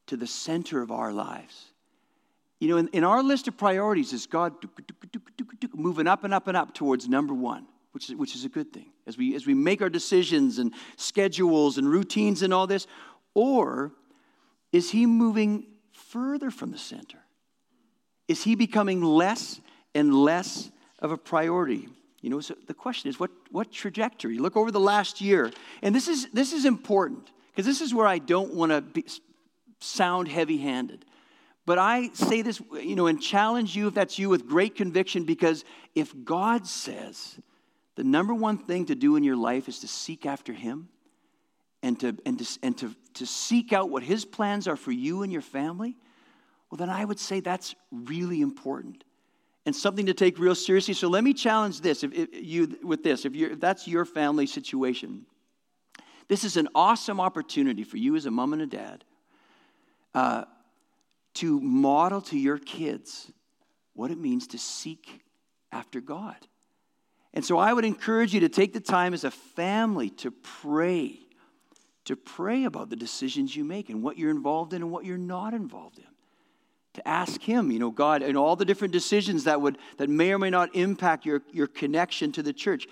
[0.09, 1.66] to the center of our lives?
[2.59, 4.55] You know, in, in our list of priorities, is God
[5.72, 8.72] moving up and up and up towards number one, which is, which is a good
[8.72, 12.88] thing as we, as we make our decisions and schedules and routines and all this?
[13.35, 13.92] Or
[14.72, 17.18] is he moving further from the center?
[18.26, 19.61] Is he becoming less
[19.94, 21.88] and less of a priority?
[22.20, 24.38] You know, so the question is what, what trajectory?
[24.38, 25.50] Look over the last year.
[25.83, 29.02] And this is, this is important because this is where I don't want to
[29.81, 31.04] sound heavy handed.
[31.64, 35.24] But I say this, you know, and challenge you if that's you with great conviction
[35.24, 37.38] because if God says
[37.94, 40.88] the number one thing to do in your life is to seek after Him
[41.83, 45.22] and to, and to, and to, to seek out what His plans are for you
[45.22, 45.96] and your family,
[46.70, 49.04] well, then I would say that's really important
[49.68, 50.94] and something to take real seriously.
[50.94, 53.26] So let me challenge this if, if you with this.
[53.26, 55.26] If, if that's your family situation,
[56.28, 59.04] this is an awesome opportunity for you as a mom and a dad
[60.14, 60.44] uh,
[61.35, 63.31] to model to your kids
[63.92, 65.22] what it means to seek
[65.70, 66.37] after God.
[67.35, 71.18] And so I would encourage you to take the time as a family to pray,
[72.08, 75.18] to pray about the decisions you make and what you're involved in and what you're
[75.18, 76.04] not involved in.
[76.94, 80.32] To ask him you know god and all the different decisions that would that may
[80.32, 82.88] or may not impact your, your connection to the church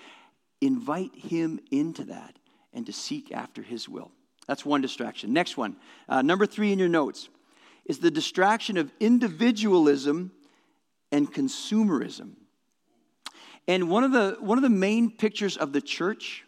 [0.61, 2.37] invite him into that
[2.73, 4.11] and to seek after his will.
[4.47, 5.33] That's one distraction.
[5.33, 5.77] Next one
[6.07, 7.27] uh, number three in your notes
[7.85, 10.31] is the distraction of individualism
[11.11, 12.33] and consumerism.
[13.67, 16.45] And one of the one of the main pictures of the church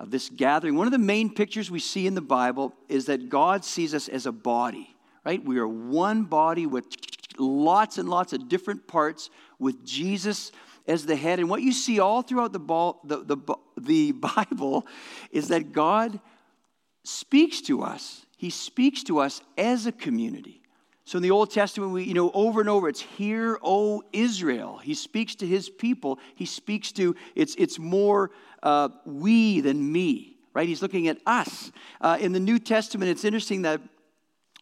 [0.00, 3.28] of this gathering one of the main pictures we see in the bible is that
[3.28, 5.44] god sees us as a body right?
[5.44, 6.86] We are one body with
[7.38, 10.52] lots and lots of different parts with Jesus
[10.86, 11.38] as the head.
[11.38, 13.36] And what you see all throughout the, ball, the, the,
[13.78, 14.86] the Bible
[15.30, 16.20] is that God
[17.04, 18.24] speaks to us.
[18.36, 20.62] He speaks to us as a community.
[21.04, 24.78] So in the Old Testament, we, you know, over and over, it's "Hear, O Israel."
[24.78, 26.20] He speaks to his people.
[26.36, 28.30] He speaks to it's it's more
[28.62, 30.68] uh, we than me, right?
[30.68, 31.72] He's looking at us.
[32.00, 33.80] Uh, in the New Testament, it's interesting that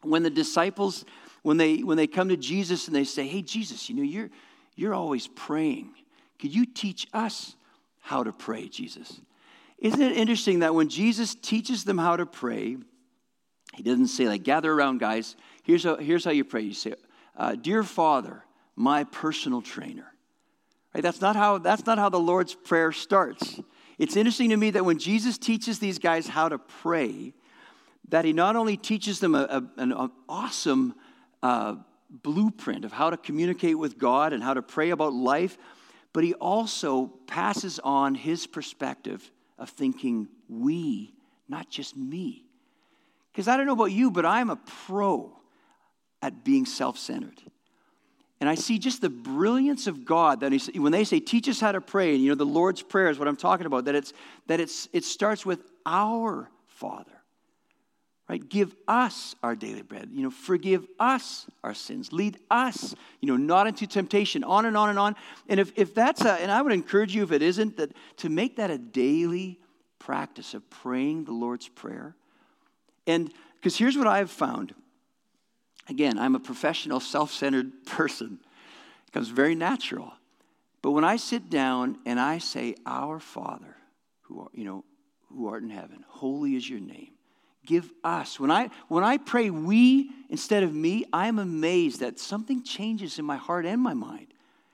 [0.02, 1.04] when the disciples
[1.42, 4.30] when they when they come to jesus and they say hey jesus you know you're
[4.76, 5.90] you're always praying.
[6.38, 7.56] Could you teach us
[8.00, 9.20] how to pray jesus?
[9.78, 12.76] Isn't it interesting that when jesus teaches them how to pray
[13.74, 15.37] he doesn't say like gather around guys.
[15.62, 16.62] Here's how, here's how you pray.
[16.62, 16.94] You say
[17.37, 20.12] uh, dear father my personal trainer.
[20.94, 21.02] Right?
[21.02, 23.61] That's not how that's not how the lord's prayer starts
[23.98, 27.32] it's interesting to me that when jesus teaches these guys how to pray
[28.08, 30.94] that he not only teaches them a, a, an, awesome
[31.42, 31.76] uh,
[32.11, 35.58] blueprint of how to communicate with God and how to pray about life,
[36.12, 41.12] but he also passes on his perspective of thinking we,
[41.48, 42.44] not just me.
[43.30, 45.38] Because I don't know about you, but I'm a pro
[46.22, 47.40] at being self centered.
[48.40, 51.59] And I see just the brilliance of God that he, when they say, teach us
[51.59, 53.94] how to pray, and you know, the Lord's Prayer is what I'm talking about, that,
[53.94, 54.12] it's,
[54.46, 57.18] that it's, it starts with our Father
[58.29, 58.46] right?
[58.46, 60.11] Give us our daily bread.
[60.12, 62.12] You know forgive us our sins.
[62.12, 64.44] Lead us you know not into temptation.
[64.44, 65.16] On and on and on.
[65.48, 68.29] And if, if that's a and i would encourage you if it isn't that to
[68.29, 69.59] make that a daily
[69.98, 72.14] practice of praying the lord's prayer.
[73.07, 74.74] And because here's what i've found
[75.88, 78.38] again i'm a professional self-centered person
[79.07, 80.12] it comes very natural
[80.83, 83.77] but when i sit down and i say our father
[84.22, 84.85] who are you know
[85.29, 87.11] who art in heaven holy is your name
[87.68, 88.40] give us.
[88.40, 93.27] When I, when I pray we instead of me, I'm amazed that something changes in
[93.27, 94.29] my heart and my mind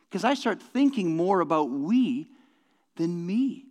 [0.09, 2.29] because I start thinking more about we
[2.97, 3.65] than me.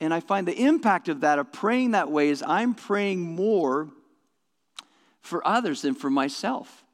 [0.00, 3.88] And I find the impact of that, of praying that way, is I'm praying more
[5.26, 6.84] for others than for myself.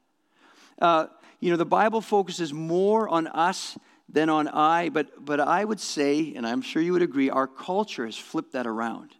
[0.81, 1.07] Uh,
[1.41, 5.81] you know, the Bible focuses more on us than on I, but, but I would
[5.81, 9.15] say, and I'm sure you would agree, our culture has flipped that around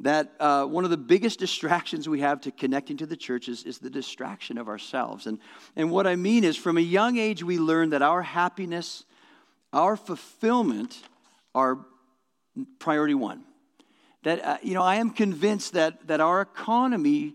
[0.00, 3.64] that uh, one of the biggest distractions we have to connecting to the church is,
[3.64, 5.26] is the distraction of ourselves.
[5.26, 5.38] And,
[5.76, 9.04] and what I mean is, from a young age, we learn that our happiness,
[9.72, 11.02] our fulfillment
[11.54, 11.84] are
[12.78, 13.44] priority one.
[14.22, 17.34] That, uh, you know, I am convinced that, that our economy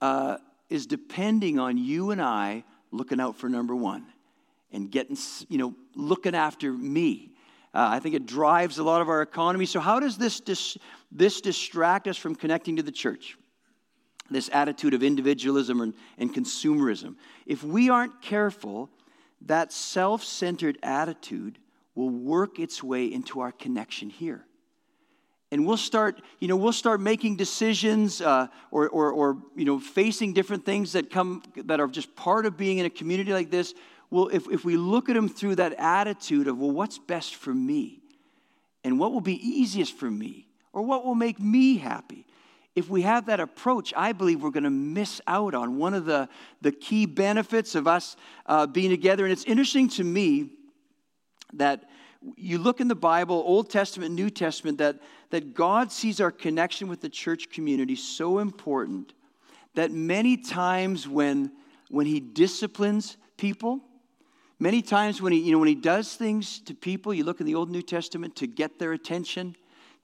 [0.00, 0.38] uh,
[0.68, 4.06] is depending on you and I looking out for number one
[4.72, 5.16] and getting,
[5.48, 7.32] you know, looking after me.
[7.74, 9.66] Uh, I think it drives a lot of our economy.
[9.66, 10.78] So, how does this, dis-
[11.12, 13.36] this distract us from connecting to the church?
[14.30, 17.16] This attitude of individualism and, and consumerism.
[17.44, 18.90] If we aren't careful,
[19.42, 21.58] that self centered attitude
[21.94, 24.45] will work its way into our connection here.
[25.52, 29.78] And we'll start, you know, we'll start making decisions uh, or, or, or, you know,
[29.78, 33.50] facing different things that come that are just part of being in a community like
[33.50, 33.74] this
[34.08, 37.52] well, if, if we look at them through that attitude of, well, what's best for
[37.52, 38.02] me?
[38.86, 42.24] and what will be easiest for me or what will make me happy.
[42.76, 46.04] If we have that approach, I believe we're going to miss out on one of
[46.04, 46.28] the,
[46.60, 49.24] the key benefits of us uh, being together.
[49.24, 50.50] And it's interesting to me
[51.54, 51.90] that
[52.36, 56.88] you look in the Bible, Old Testament, New Testament, that, that God sees our connection
[56.88, 59.12] with the church community so important
[59.74, 61.52] that many times when,
[61.90, 63.80] when He disciplines people,
[64.58, 67.46] many times when he, you know, when he does things to people, you look in
[67.46, 69.56] the Old New Testament to get their attention,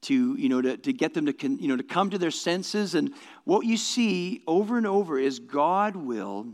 [0.02, 2.94] to, you know, to, to get them to, you know, to come to their senses.
[2.94, 6.46] And what you see over and over is God will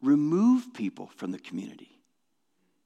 [0.00, 2.00] remove people from the community.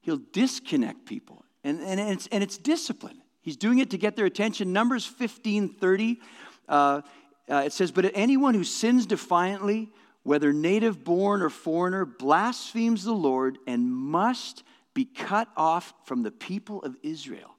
[0.01, 1.43] He'll disconnect people.
[1.63, 3.21] And, and, it's, and it's discipline.
[3.47, 4.73] He's doing it to get their attention.
[4.73, 6.19] Numbers 15 30,
[6.67, 7.01] uh,
[7.49, 9.87] uh, it says, But anyone who sins defiantly,
[10.23, 16.31] whether native born or foreigner, blasphemes the Lord and must be cut off from the
[16.31, 17.55] people of Israel.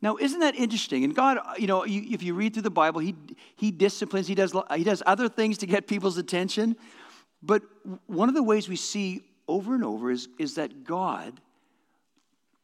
[0.00, 1.04] Now, isn't that interesting?
[1.04, 3.14] And God, you know, you, if you read through the Bible, he,
[3.56, 6.76] he disciplines, he does, he does other things to get people's attention.
[7.42, 7.60] But
[8.06, 11.42] one of the ways we see over and over is, is that God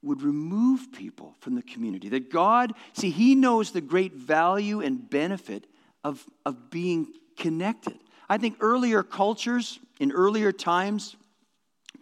[0.03, 2.09] would remove people from the community.
[2.09, 5.67] That God, see, He knows the great value and benefit
[6.05, 7.99] of, of being connected.
[8.29, 11.17] I think earlier cultures, in earlier times,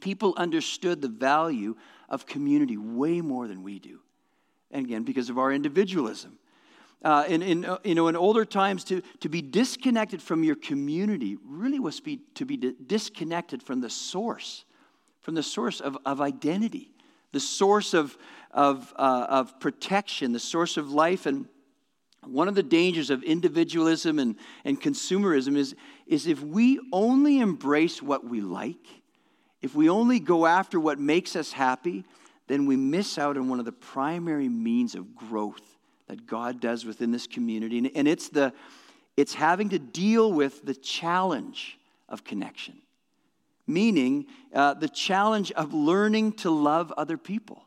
[0.01, 1.77] people understood the value
[2.09, 4.01] of community way more than we do.
[4.71, 6.39] And again, because of our individualism.
[7.03, 10.57] Uh, in, in, uh, you know, in older times, to, to be disconnected from your
[10.57, 14.65] community really was be, to be disconnected from the source,
[15.21, 16.94] from the source of, of identity
[17.35, 18.16] the source of,
[18.53, 21.27] of, uh, of protection, the source of life.
[21.27, 21.47] And
[22.25, 25.75] one of the dangers of individualism and, and consumerism is,
[26.07, 28.87] is if we only embrace what we like,
[29.61, 32.05] if we only go after what makes us happy,
[32.47, 35.62] then we miss out on one of the primary means of growth
[36.07, 37.90] that God does within this community.
[37.94, 38.53] And it's, the,
[39.16, 42.75] it's having to deal with the challenge of connection
[43.66, 47.64] meaning uh, the challenge of learning to love other people,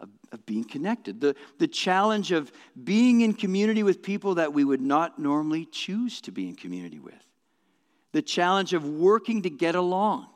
[0.00, 2.50] of, of being connected, the, the challenge of
[2.82, 6.98] being in community with people that we would not normally choose to be in community
[6.98, 7.24] with,
[8.12, 10.26] the challenge of working to get along,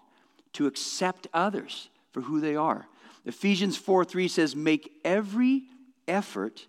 [0.53, 2.87] to accept others for who they are.
[3.25, 5.65] Ephesians 4 3 says, Make every
[6.07, 6.67] effort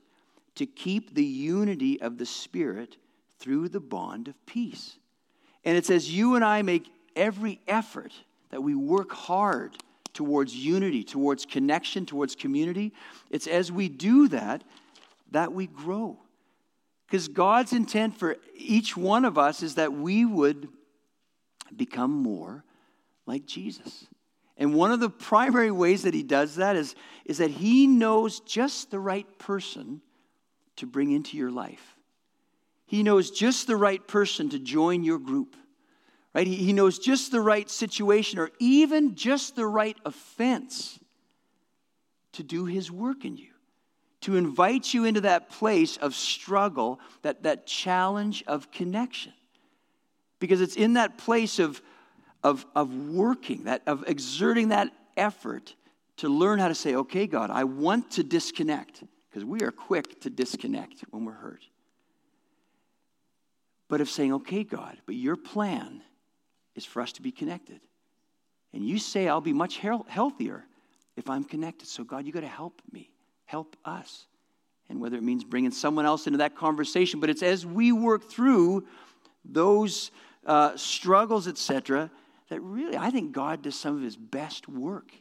[0.56, 2.98] to keep the unity of the Spirit
[3.40, 4.98] through the bond of peace.
[5.64, 8.14] And it says, You and I make every effort
[8.50, 9.76] that we work hard
[10.14, 12.94] towards unity, towards connection, towards community,
[13.30, 14.64] it's as we do that
[15.32, 16.18] that we grow.
[17.06, 20.70] Because God's intent for each one of us is that we would
[21.76, 22.64] become more
[23.26, 24.08] like Jesus.
[24.58, 28.40] And one of the primary ways that he does that is, is that he knows
[28.40, 30.02] just the right person
[30.78, 31.98] to bring into your life.
[32.86, 35.56] He knows just the right person to join your group
[36.36, 36.46] right?
[36.46, 41.00] He, he knows just the right situation or even just the right offense
[42.34, 43.52] to do his work in you,
[44.20, 49.32] to invite you into that place of struggle, that, that challenge of connection.
[50.40, 51.82] Because it's in that place of,
[52.44, 55.74] of, of working, that, of exerting that effort
[56.18, 60.20] to learn how to say, okay, God, I want to disconnect, because we are quick
[60.22, 61.64] to disconnect when we're hurt.
[63.88, 66.02] But of saying, okay, God, but your plan
[66.76, 67.80] is for us to be connected.
[68.74, 70.66] And you say, I'll be much healthier
[71.16, 71.88] if I'm connected.
[71.88, 73.10] So, God, you got to help me,
[73.46, 74.28] help us.
[74.90, 78.30] And whether it means bringing someone else into that conversation, but it's as we work
[78.30, 78.86] through
[79.44, 80.12] those
[80.46, 82.12] uh, struggles, etc.,
[82.50, 85.12] that really I think God does some of his best work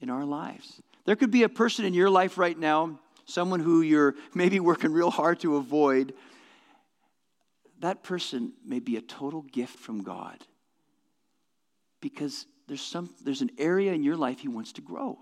[0.00, 0.80] in our lives.
[1.04, 4.92] There could be a person in your life right now, someone who you're maybe working
[4.92, 6.14] real hard to avoid.
[7.80, 10.44] That person may be a total gift from God
[12.02, 15.18] because there's, some, there's an area in your life He wants to grow,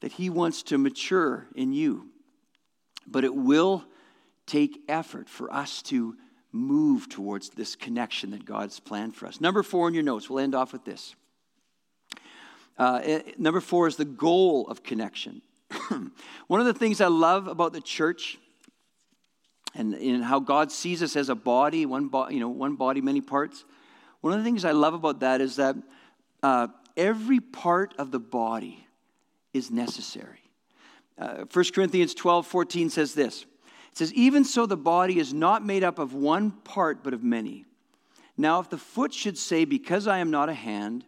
[0.00, 2.10] that He wants to mature in you.
[3.06, 3.84] But it will
[4.46, 6.16] take effort for us to
[6.52, 9.40] move towards this connection that God's planned for us.
[9.40, 11.14] Number four in your notes, we'll end off with this.
[12.78, 15.42] Uh, eh, number four is the goal of connection.
[16.46, 18.38] One of the things I love about the church
[19.74, 23.00] and, and how God sees us as a body, one, bo- you know, one body,
[23.00, 23.64] many parts.
[24.20, 25.76] One of the things I love about that is that
[26.42, 28.86] uh, every part of the body
[29.52, 30.38] is necessary.
[31.18, 35.64] Uh, 1 Corinthians 12 14 says this It says, Even so, the body is not
[35.64, 37.64] made up of one part, but of many.
[38.36, 41.04] Now, if the foot should say, Because I am not a hand,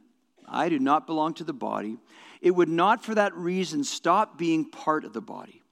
[0.48, 1.98] I do not belong to the body,
[2.40, 5.62] it would not for that reason stop being part of the body.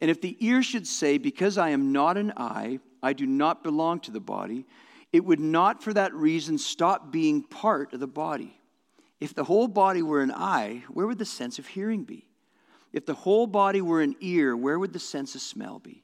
[0.00, 3.62] And if the ear should say, Because I am not an eye, I do not
[3.62, 4.66] belong to the body,
[5.12, 8.58] it would not for that reason stop being part of the body.
[9.20, 12.26] If the whole body were an eye, where would the sense of hearing be?
[12.92, 16.02] If the whole body were an ear, where would the sense of smell be?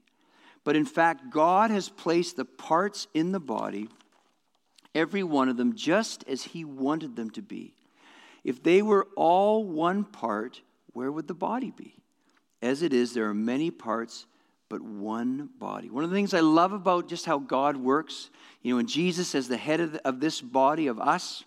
[0.64, 3.88] But in fact, God has placed the parts in the body,
[4.94, 7.74] every one of them, just as He wanted them to be.
[8.44, 10.60] If they were all one part,
[10.92, 11.94] where would the body be?
[12.60, 14.26] As it is, there are many parts,
[14.68, 15.90] but one body.
[15.90, 18.30] One of the things I love about just how God works,
[18.62, 21.44] you know, in Jesus as the head of, the, of this body of us,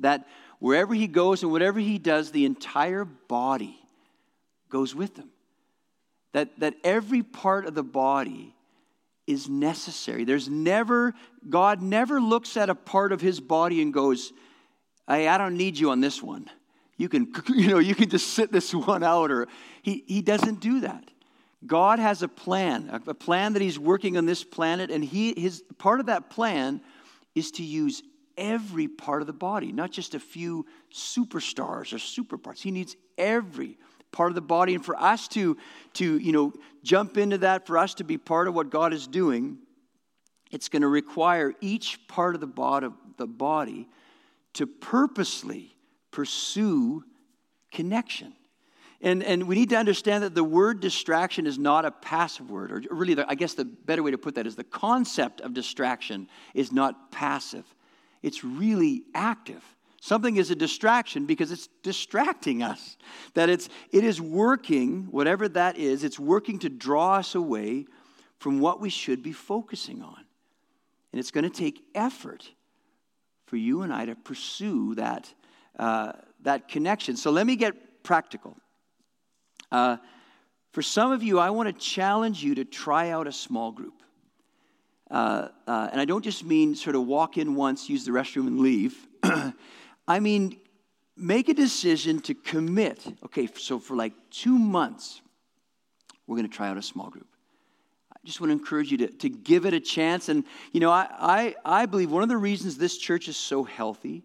[0.00, 0.26] that
[0.58, 3.78] wherever he goes and whatever he does, the entire body
[4.68, 5.30] goes with him.
[6.32, 8.54] That, that every part of the body
[9.26, 10.24] is necessary.
[10.24, 11.14] There's never,
[11.48, 14.32] God never looks at a part of his body and goes,
[15.08, 16.50] hey, I don't need you on this one.
[16.96, 19.48] You can, you know, you can just sit this one out, or
[19.82, 21.10] he, he doesn't do that.
[21.66, 25.62] God has a plan, a plan that He's working on this planet, and he, his,
[25.78, 26.82] part of that plan
[27.34, 28.02] is to use
[28.36, 32.62] every part of the body, not just a few superstars or super parts.
[32.62, 33.78] He needs every
[34.12, 34.74] part of the body.
[34.74, 35.56] And for us to,
[35.94, 39.06] to you know, jump into that, for us to be part of what God is
[39.06, 39.58] doing,
[40.50, 43.88] it's going to require each part of the body, the body
[44.54, 45.74] to purposely
[46.10, 47.02] pursue
[47.72, 48.32] connection.
[49.00, 52.70] And, and we need to understand that the word distraction is not a passive word,
[52.70, 55.52] or really, the, I guess the better way to put that is the concept of
[55.52, 57.66] distraction is not passive,
[58.24, 59.62] it's really active.
[60.00, 62.96] Something is a distraction because it's distracting us.
[63.34, 67.84] That it's, it is working, whatever that is, it's working to draw us away
[68.38, 70.24] from what we should be focusing on.
[71.12, 72.50] And it's going to take effort
[73.46, 75.32] for you and I to pursue that,
[75.78, 76.12] uh,
[76.44, 77.18] that connection.
[77.18, 78.56] So let me get practical.
[79.70, 79.98] Uh,
[80.72, 84.02] for some of you, I want to challenge you to try out a small group.
[85.10, 88.46] Uh, uh, and I don't just mean sort of walk in once, use the restroom,
[88.46, 88.96] and leave.
[90.08, 90.58] I mean,
[91.16, 93.04] make a decision to commit.
[93.24, 95.20] Okay, so for like two months,
[96.26, 97.26] we're going to try out a small group.
[98.12, 100.28] I just want to encourage you to, to give it a chance.
[100.28, 101.06] And, you know, I,
[101.64, 104.24] I, I believe one of the reasons this church is so healthy,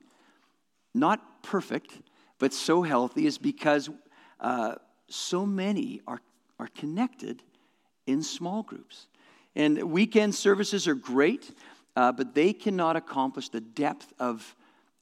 [0.94, 2.00] not perfect,
[2.40, 3.90] but so healthy, is because
[4.40, 4.76] uh,
[5.10, 6.22] so many are,
[6.60, 7.44] are connected
[8.08, 9.08] in small groups.
[9.56, 11.52] And weekend services are great,
[11.96, 14.56] uh, but they cannot accomplish the depth of,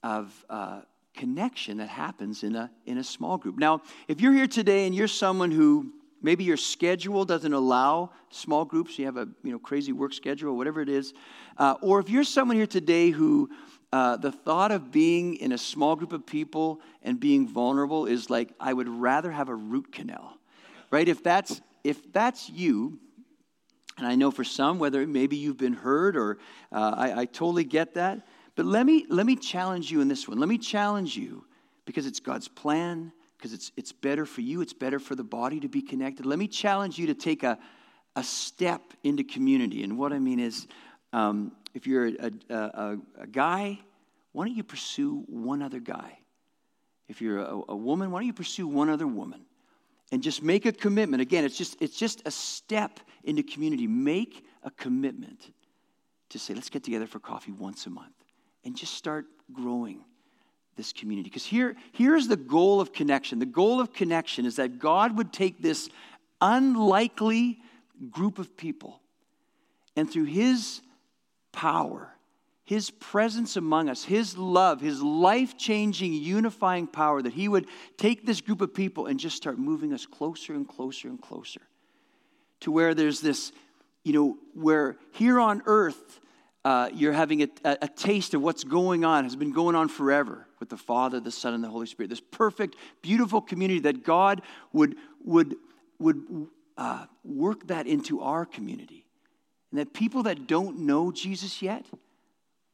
[0.04, 0.82] of uh,
[1.14, 3.58] connection that happens in a, in a small group.
[3.58, 5.92] Now, if you're here today and you're someone who
[6.22, 10.56] maybe your schedule doesn't allow small groups, you have a you know, crazy work schedule,
[10.56, 11.14] whatever it is,
[11.58, 13.50] uh, or if you're someone here today who
[13.94, 18.30] uh, the thought of being in a small group of people and being vulnerable is
[18.30, 20.38] like I would rather have a root canal,
[20.92, 21.08] right?
[21.08, 23.00] If that's if that's you,
[23.98, 26.38] and I know for some whether maybe you've been hurt or
[26.72, 30.28] uh, I, I totally get that, but let me let me challenge you in this
[30.28, 30.40] one.
[30.40, 31.46] Let me challenge you
[31.86, 35.60] because it's God's plan, because it's it's better for you, it's better for the body
[35.60, 36.26] to be connected.
[36.26, 37.58] Let me challenge you to take a
[38.16, 40.68] a step into community, and what I mean is.
[41.14, 43.80] Um, if you're a, a, a, guy,
[44.32, 46.18] why don't you pursue one other guy?
[47.08, 49.47] If you're a, a woman, why don't you pursue one other woman?
[50.12, 51.22] And just make a commitment.
[51.22, 53.88] Again, it's just, it's just a step into community.
[53.88, 55.52] Make a commitment
[56.30, 58.14] to say, let's get together for coffee once a month
[58.64, 60.04] and just start growing
[60.76, 61.30] this community.
[61.30, 63.40] Because here, here's the goal of connection.
[63.40, 65.90] The goal of connection is that God would take this
[66.40, 67.60] unlikely
[68.10, 69.02] group of people
[69.96, 70.82] and through his
[71.52, 72.12] power,
[72.68, 77.66] His presence among us, His love, His life changing, unifying power, that He would
[77.96, 81.62] take this group of people and just start moving us closer and closer and closer
[82.60, 83.54] to where there's this,
[84.04, 86.20] you know, where here on earth,
[86.66, 90.46] uh, you're having a, a, taste of what's going on, has been going on forever
[90.60, 92.10] with the Father, the Son, and the Holy Spirit.
[92.10, 94.42] This perfect, beautiful community that God
[94.74, 95.56] would, would,
[96.00, 96.48] would
[96.78, 99.06] uh, work that into our community.
[99.72, 101.86] And that people that don't know Jesus yet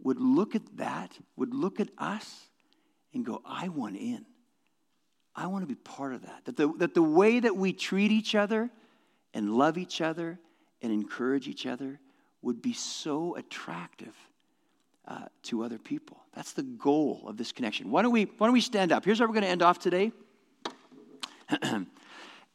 [0.03, 2.49] would look at that, would look at us
[3.13, 4.25] and go, I want in.
[5.35, 6.45] I want to be part of that.
[6.45, 8.69] That the, that the way that we treat each other
[9.33, 10.39] and love each other
[10.81, 11.99] and encourage each other
[12.41, 14.13] would be so attractive
[15.07, 16.17] uh, to other people.
[16.35, 17.89] That's the goal of this connection.
[17.89, 19.05] Why don't we, why don't we stand up?
[19.05, 20.11] Here's how we're going to end off today.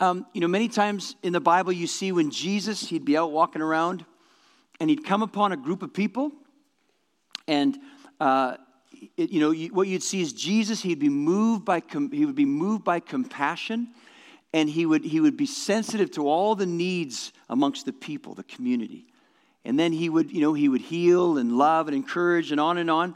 [0.01, 3.33] um, you know, many times in the Bible, you see when Jesus, he'd be out
[3.33, 4.05] walking around
[4.81, 6.33] and he'd come upon a group of people,
[7.49, 7.77] and
[8.21, 8.57] uh,
[9.17, 10.81] it, you know what you'd see is Jesus.
[10.81, 13.89] He'd be moved by he would be moved by compassion,
[14.53, 18.45] and he would, he would be sensitive to all the needs amongst the people, the
[18.45, 19.07] community.
[19.65, 22.79] And then he would, you know, he would heal and love and encourage and on
[22.79, 23.15] and on.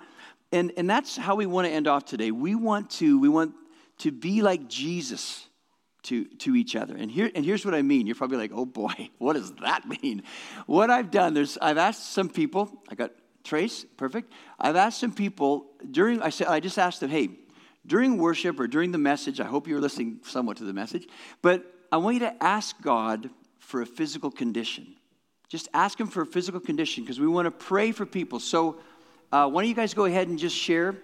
[0.51, 2.31] And, and that's how we want to end off today.
[2.31, 3.55] We want to, we want
[3.99, 5.47] to be like Jesus
[6.05, 6.95] to, to each other.
[6.95, 8.07] And, here, and here's what I mean.
[8.07, 10.25] You're probably like, oh boy, what does that mean?
[10.67, 13.13] What I've done, there's, I've asked some people, I got
[13.45, 14.33] Trace, perfect.
[14.59, 17.31] I've asked some people during, I, said, I just asked them, hey,
[17.87, 21.09] during worship or during the message, I hope you're listening somewhat to the message,
[21.41, 24.95] but I want you to ask God for a physical condition.
[25.49, 28.41] Just ask Him for a physical condition because we want to pray for people.
[28.41, 28.79] So,
[29.31, 30.95] uh, why don't you guys go ahead and just share,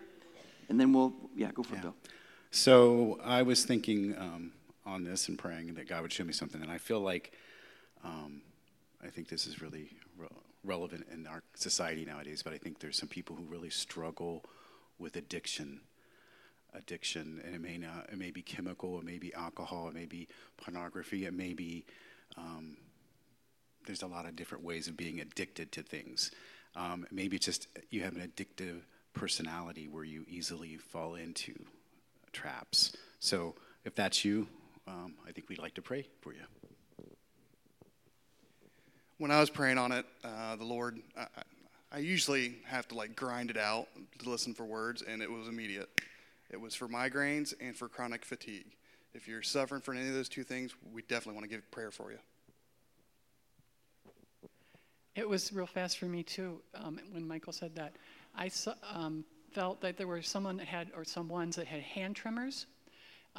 [0.69, 1.81] and then we'll, yeah, go for yeah.
[1.81, 1.95] it, Bill.
[2.51, 4.53] So, I was thinking um,
[4.87, 7.33] on this and praying that God would show me something, and I feel like
[8.05, 8.41] um,
[9.05, 9.91] I think this is really
[10.65, 14.45] relevant in our society nowadays, but I think there's some people who really struggle
[14.99, 15.81] with addiction.
[16.75, 20.05] Addiction, and it may not, it may be chemical, it may be alcohol, it may
[20.05, 20.29] be
[20.59, 21.87] pornography, it may be,
[22.37, 22.77] um,
[23.87, 26.31] there's a lot of different ways of being addicted to things.
[26.77, 28.83] Um, maybe it's just you have an addictive
[29.15, 31.55] personality where you easily fall into
[32.33, 32.95] traps.
[33.19, 33.55] So
[33.85, 34.47] if that's you,
[34.87, 36.43] um, I think we'd like to pray for you
[39.19, 41.27] when I was praying on it, uh, the Lord, I,
[41.93, 43.89] I, usually have to like grind it out
[44.21, 45.89] to listen for words, and it was immediate.
[46.51, 48.77] It was for migraines and for chronic fatigue.
[49.15, 51.91] If you're suffering from any of those two things, we definitely want to give prayer
[51.91, 52.19] for you.
[55.17, 57.95] It was real fast for me too um, when Michael said that.
[58.37, 58.51] I
[58.93, 62.67] um, felt that there were someone that had, or some ones that had hand tremors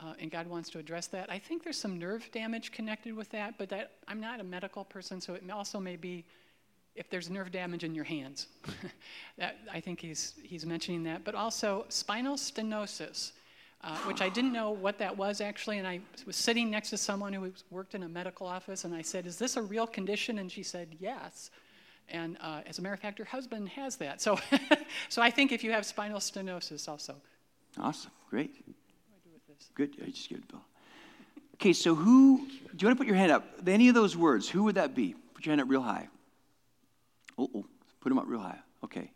[0.02, 1.30] uh, and God wants to address that.
[1.30, 4.86] I think there's some nerve damage connected with that, but that I'm not a medical
[4.86, 6.26] person, so it also may be
[6.96, 8.48] if there's nerve damage in your hands.
[9.38, 11.24] that, I think he's, he's mentioning that.
[11.24, 13.32] But also spinal stenosis,
[13.84, 15.78] uh, which I didn't know what that was actually.
[15.78, 19.02] And I was sitting next to someone who worked in a medical office, and I
[19.02, 20.40] said, Is this a real condition?
[20.40, 21.52] And she said, Yes.
[22.10, 24.20] And uh, as a matter of fact, her husband has that.
[24.20, 24.40] So,
[25.10, 27.16] so I think if you have spinal stenosis also.
[27.78, 28.66] Awesome, great.
[29.76, 29.96] Good.
[30.02, 30.62] I just give it Bill.
[31.56, 33.46] Okay, so who, do you want to put your hand up?
[33.68, 35.16] Any of those words, who would that be?
[35.34, 36.08] Put your hand up real high.
[37.38, 37.66] Oh, oh
[38.02, 38.60] put them up real high.
[38.84, 39.12] Okay.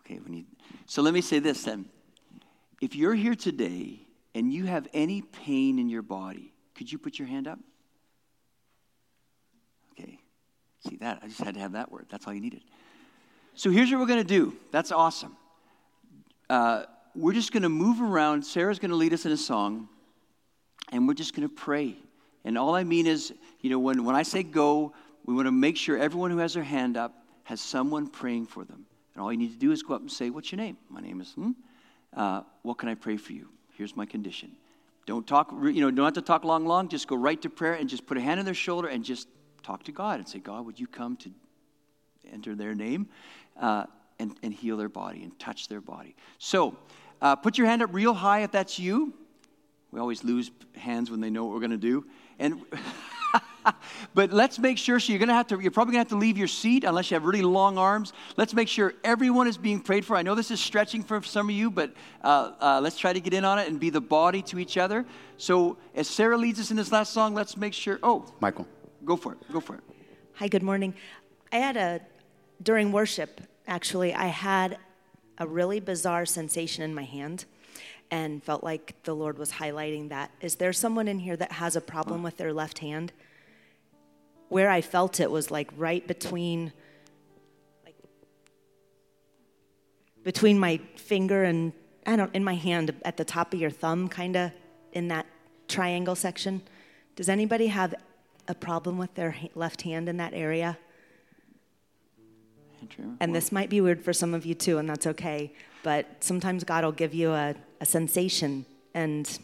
[0.00, 0.46] Okay, we need,
[0.86, 1.86] so let me say this then.
[2.80, 4.00] If you're here today
[4.34, 7.58] and you have any pain in your body, could you put your hand up?
[9.92, 10.18] Okay.
[10.88, 11.20] See that?
[11.22, 12.06] I just had to have that word.
[12.10, 12.62] That's all you needed.
[13.54, 14.56] So here's what we're going to do.
[14.72, 15.36] That's awesome.
[16.50, 16.84] Uh,
[17.14, 18.44] we're just going to move around.
[18.44, 19.88] Sarah's going to lead us in a song,
[20.90, 21.96] and we're just going to pray.
[22.44, 24.92] And all I mean is, you know, when, when I say go,
[25.24, 28.64] we want to make sure everyone who has their hand up has someone praying for
[28.64, 28.86] them.
[29.14, 30.76] And all you need to do is go up and say, What's your name?
[30.88, 31.52] My name is, hmm?
[32.16, 33.48] Uh, what can I pray for you?
[33.76, 34.52] Here's my condition.
[35.06, 36.88] Don't talk, you know, don't have to talk long, long.
[36.88, 39.28] Just go right to prayer and just put a hand on their shoulder and just
[39.62, 41.30] talk to God and say, God, would you come to
[42.32, 43.08] enter their name
[43.60, 43.84] uh,
[44.18, 46.14] and, and heal their body and touch their body?
[46.38, 46.76] So,
[47.22, 49.14] uh, put your hand up real high if that's you.
[49.92, 52.04] We always lose hands when they know what we're going to do.
[52.38, 52.62] And
[54.14, 56.18] but let's make sure so you're going to have to you're probably going to have
[56.18, 58.12] to leave your seat unless you have really long arms.
[58.36, 60.16] Let's make sure everyone is being prayed for.
[60.16, 61.94] I know this is stretching for some of you but
[62.24, 64.76] uh, uh, let's try to get in on it and be the body to each
[64.76, 65.06] other.
[65.36, 68.66] So as sarah leads us in this last song let's make sure oh michael.
[69.04, 69.82] go for it go for it.
[70.34, 70.94] Hi good morning.
[71.52, 72.00] I had a
[72.62, 74.76] during worship actually i had
[75.38, 77.44] a really bizarre sensation in my hand
[78.10, 80.30] and felt like the Lord was highlighting that.
[80.42, 83.12] Is there someone in here that has a problem with their left hand?
[84.48, 86.74] Where I felt it was like right between
[87.86, 87.96] like
[90.22, 91.72] between my finger and
[92.06, 94.52] I don't in my hand at the top of your thumb kind of
[94.92, 95.26] in that
[95.68, 96.60] triangle section.
[97.16, 97.94] Does anybody have
[98.46, 100.76] a problem with their left hand in that area?
[103.20, 105.52] And this might be weird for some of you too, and that's okay.
[105.82, 108.64] But sometimes God will give you a, a sensation,
[108.94, 109.38] and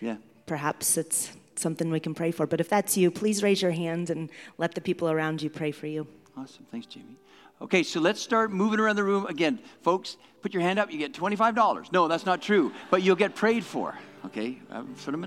[0.00, 0.16] yeah.
[0.46, 2.46] perhaps it's something we can pray for.
[2.46, 5.70] But if that's you, please raise your hand and let the people around you pray
[5.70, 6.06] for you.
[6.36, 6.66] Awesome.
[6.70, 7.16] Thanks, Jamie.
[7.62, 9.26] Okay, so let's start moving around the room.
[9.26, 10.90] Again, folks, put your hand up.
[10.90, 11.92] You get $25.
[11.92, 13.96] No, that's not true, but you'll get prayed for.
[14.26, 14.58] Okay?
[14.70, 15.20] Um, sort of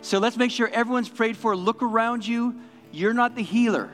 [0.00, 1.56] so let's make sure everyone's prayed for.
[1.56, 2.60] Look around you.
[2.92, 3.90] You're not the healer,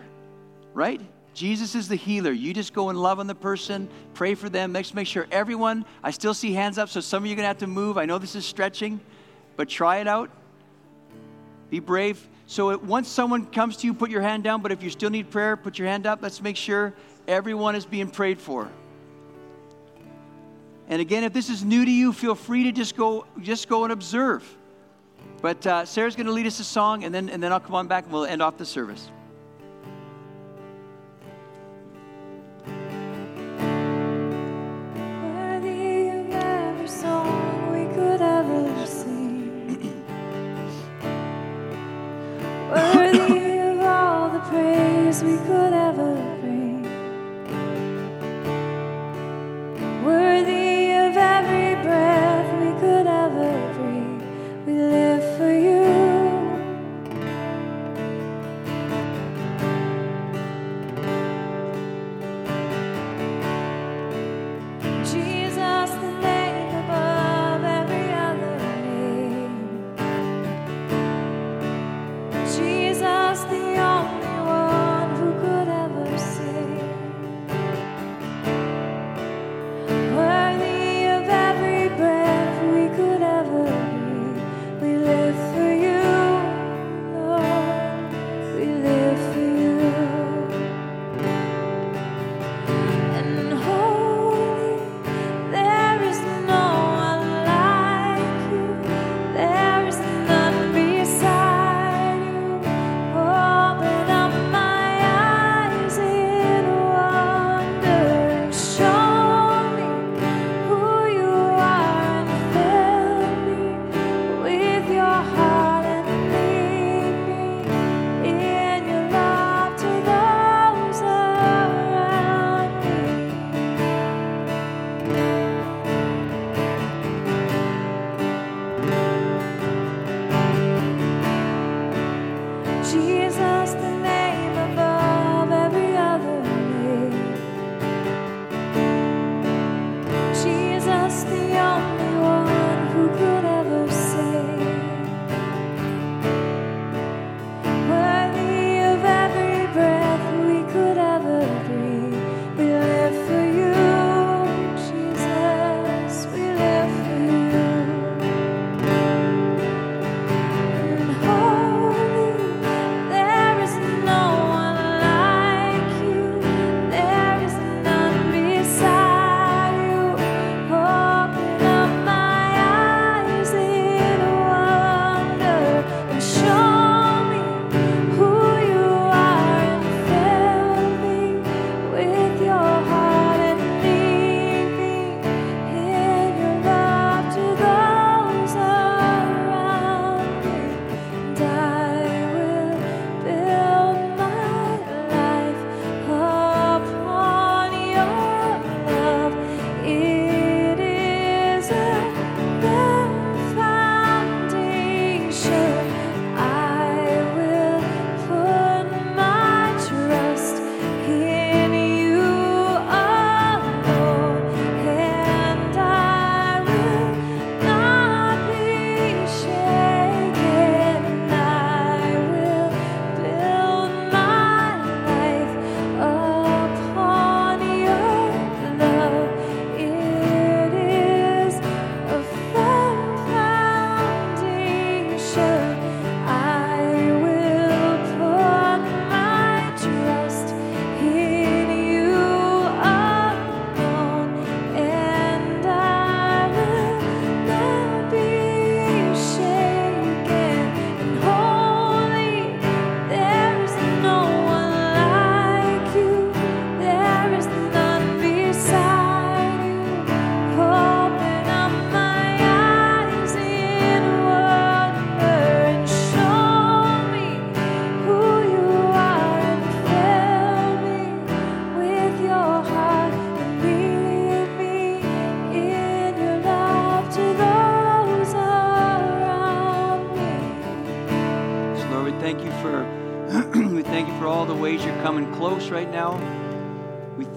[0.73, 1.01] right?
[1.35, 2.31] Jesus is the healer.
[2.31, 4.73] You just go and love on the person, pray for them.
[4.73, 7.45] Let's make sure everyone, I still see hands up, so some of you are going
[7.45, 7.99] to have to move.
[7.99, 9.01] I know this is stretching,
[9.57, 10.31] but try it out.
[11.71, 12.25] Be brave.
[12.47, 15.11] So it, once someone comes to you, put your hand down, but if you still
[15.11, 16.23] need prayer, put your hand up.
[16.23, 16.95] Let's make sure
[17.27, 18.71] everyone is being prayed for.
[20.89, 23.85] And again, if this is new to you, feel free to just go, just go
[23.85, 24.45] and observe.
[25.41, 27.75] But uh, Sarah's going to lead us a song, and then, and then I'll come
[27.75, 29.11] on back and we'll end off the service.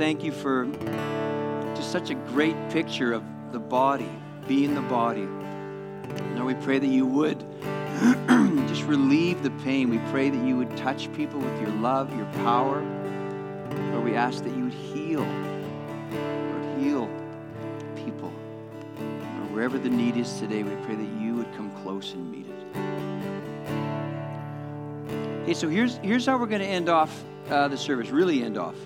[0.08, 0.66] thank you for
[1.76, 4.10] just such a great picture of the body,
[4.48, 5.28] being the body.
[6.34, 7.38] Lord, we pray that you would
[8.70, 9.90] just relieve the pain.
[9.90, 12.82] We pray that you would touch people with your love, your power.
[13.92, 15.24] Lord, we ask that you would heal.
[15.24, 17.10] Lord, heal
[17.98, 18.32] people.
[18.98, 22.46] Lord, wherever the need is today, we pray that you would come close and meet
[22.48, 22.64] it.
[25.44, 28.58] Okay, so here's, here's how we're going to end off uh, the service, really end
[28.58, 28.78] off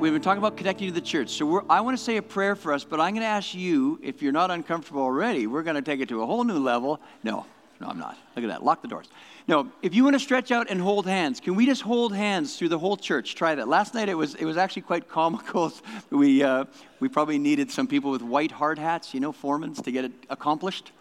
[0.00, 1.28] we've been talking about connecting to the church.
[1.28, 4.00] So I want to say a prayer for us, but I'm going to ask you,
[4.02, 7.00] if you're not uncomfortable already, we're going to take it to a whole new level.
[7.22, 7.44] No,
[7.80, 8.16] no, I'm not.
[8.34, 8.64] Look at that.
[8.64, 9.08] Lock the doors.
[9.46, 12.56] No, if you want to stretch out and hold hands, can we just hold hands
[12.56, 13.34] through the whole church?
[13.34, 13.68] Try that.
[13.68, 15.72] Last night it was it was actually quite comical.
[16.10, 16.64] We uh,
[16.98, 20.12] we probably needed some people with white hard hats, you know, foremans, to get it
[20.30, 20.92] accomplished.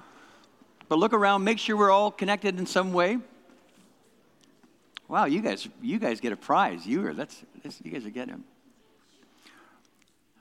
[0.87, 3.19] But look around, make sure we're all connected in some way.
[5.07, 6.85] Wow, you guys, you guys get a prize.
[6.85, 8.43] You are that's, that's you guys are getting them.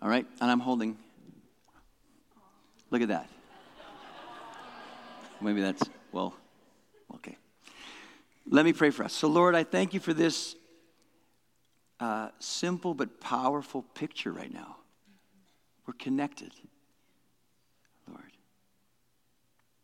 [0.00, 0.96] All right, and I'm holding.
[2.90, 3.28] Look at that.
[5.40, 5.82] Maybe that's
[6.12, 6.34] well,
[7.16, 7.36] okay.
[8.48, 9.12] Let me pray for us.
[9.12, 10.56] So, Lord, I thank you for this
[12.00, 14.76] uh, simple but powerful picture right now.
[15.86, 16.52] We're connected,
[18.06, 18.22] Lord.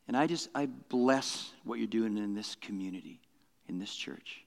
[0.07, 3.21] And I just, I bless what you're doing in this community,
[3.69, 4.45] in this church.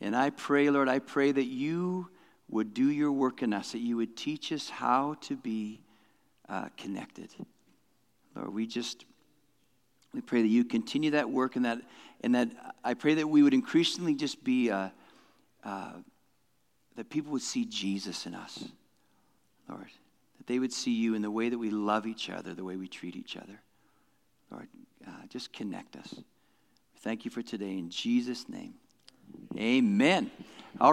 [0.00, 2.10] And I pray, Lord, I pray that you
[2.48, 5.80] would do your work in us, that you would teach us how to be
[6.48, 7.34] uh, connected.
[8.36, 9.04] Lord, we just,
[10.12, 11.78] we pray that you continue that work and that,
[12.20, 12.48] and that
[12.82, 14.90] I pray that we would increasingly just be, uh,
[15.64, 15.92] uh,
[16.96, 18.64] that people would see Jesus in us,
[19.68, 19.88] Lord.
[20.38, 22.76] That they would see you in the way that we love each other, the way
[22.76, 23.60] we treat each other.
[24.50, 24.68] Lord,
[25.06, 26.14] uh, just connect us.
[26.98, 28.74] Thank you for today in Jesus' name.
[29.56, 30.30] Amen.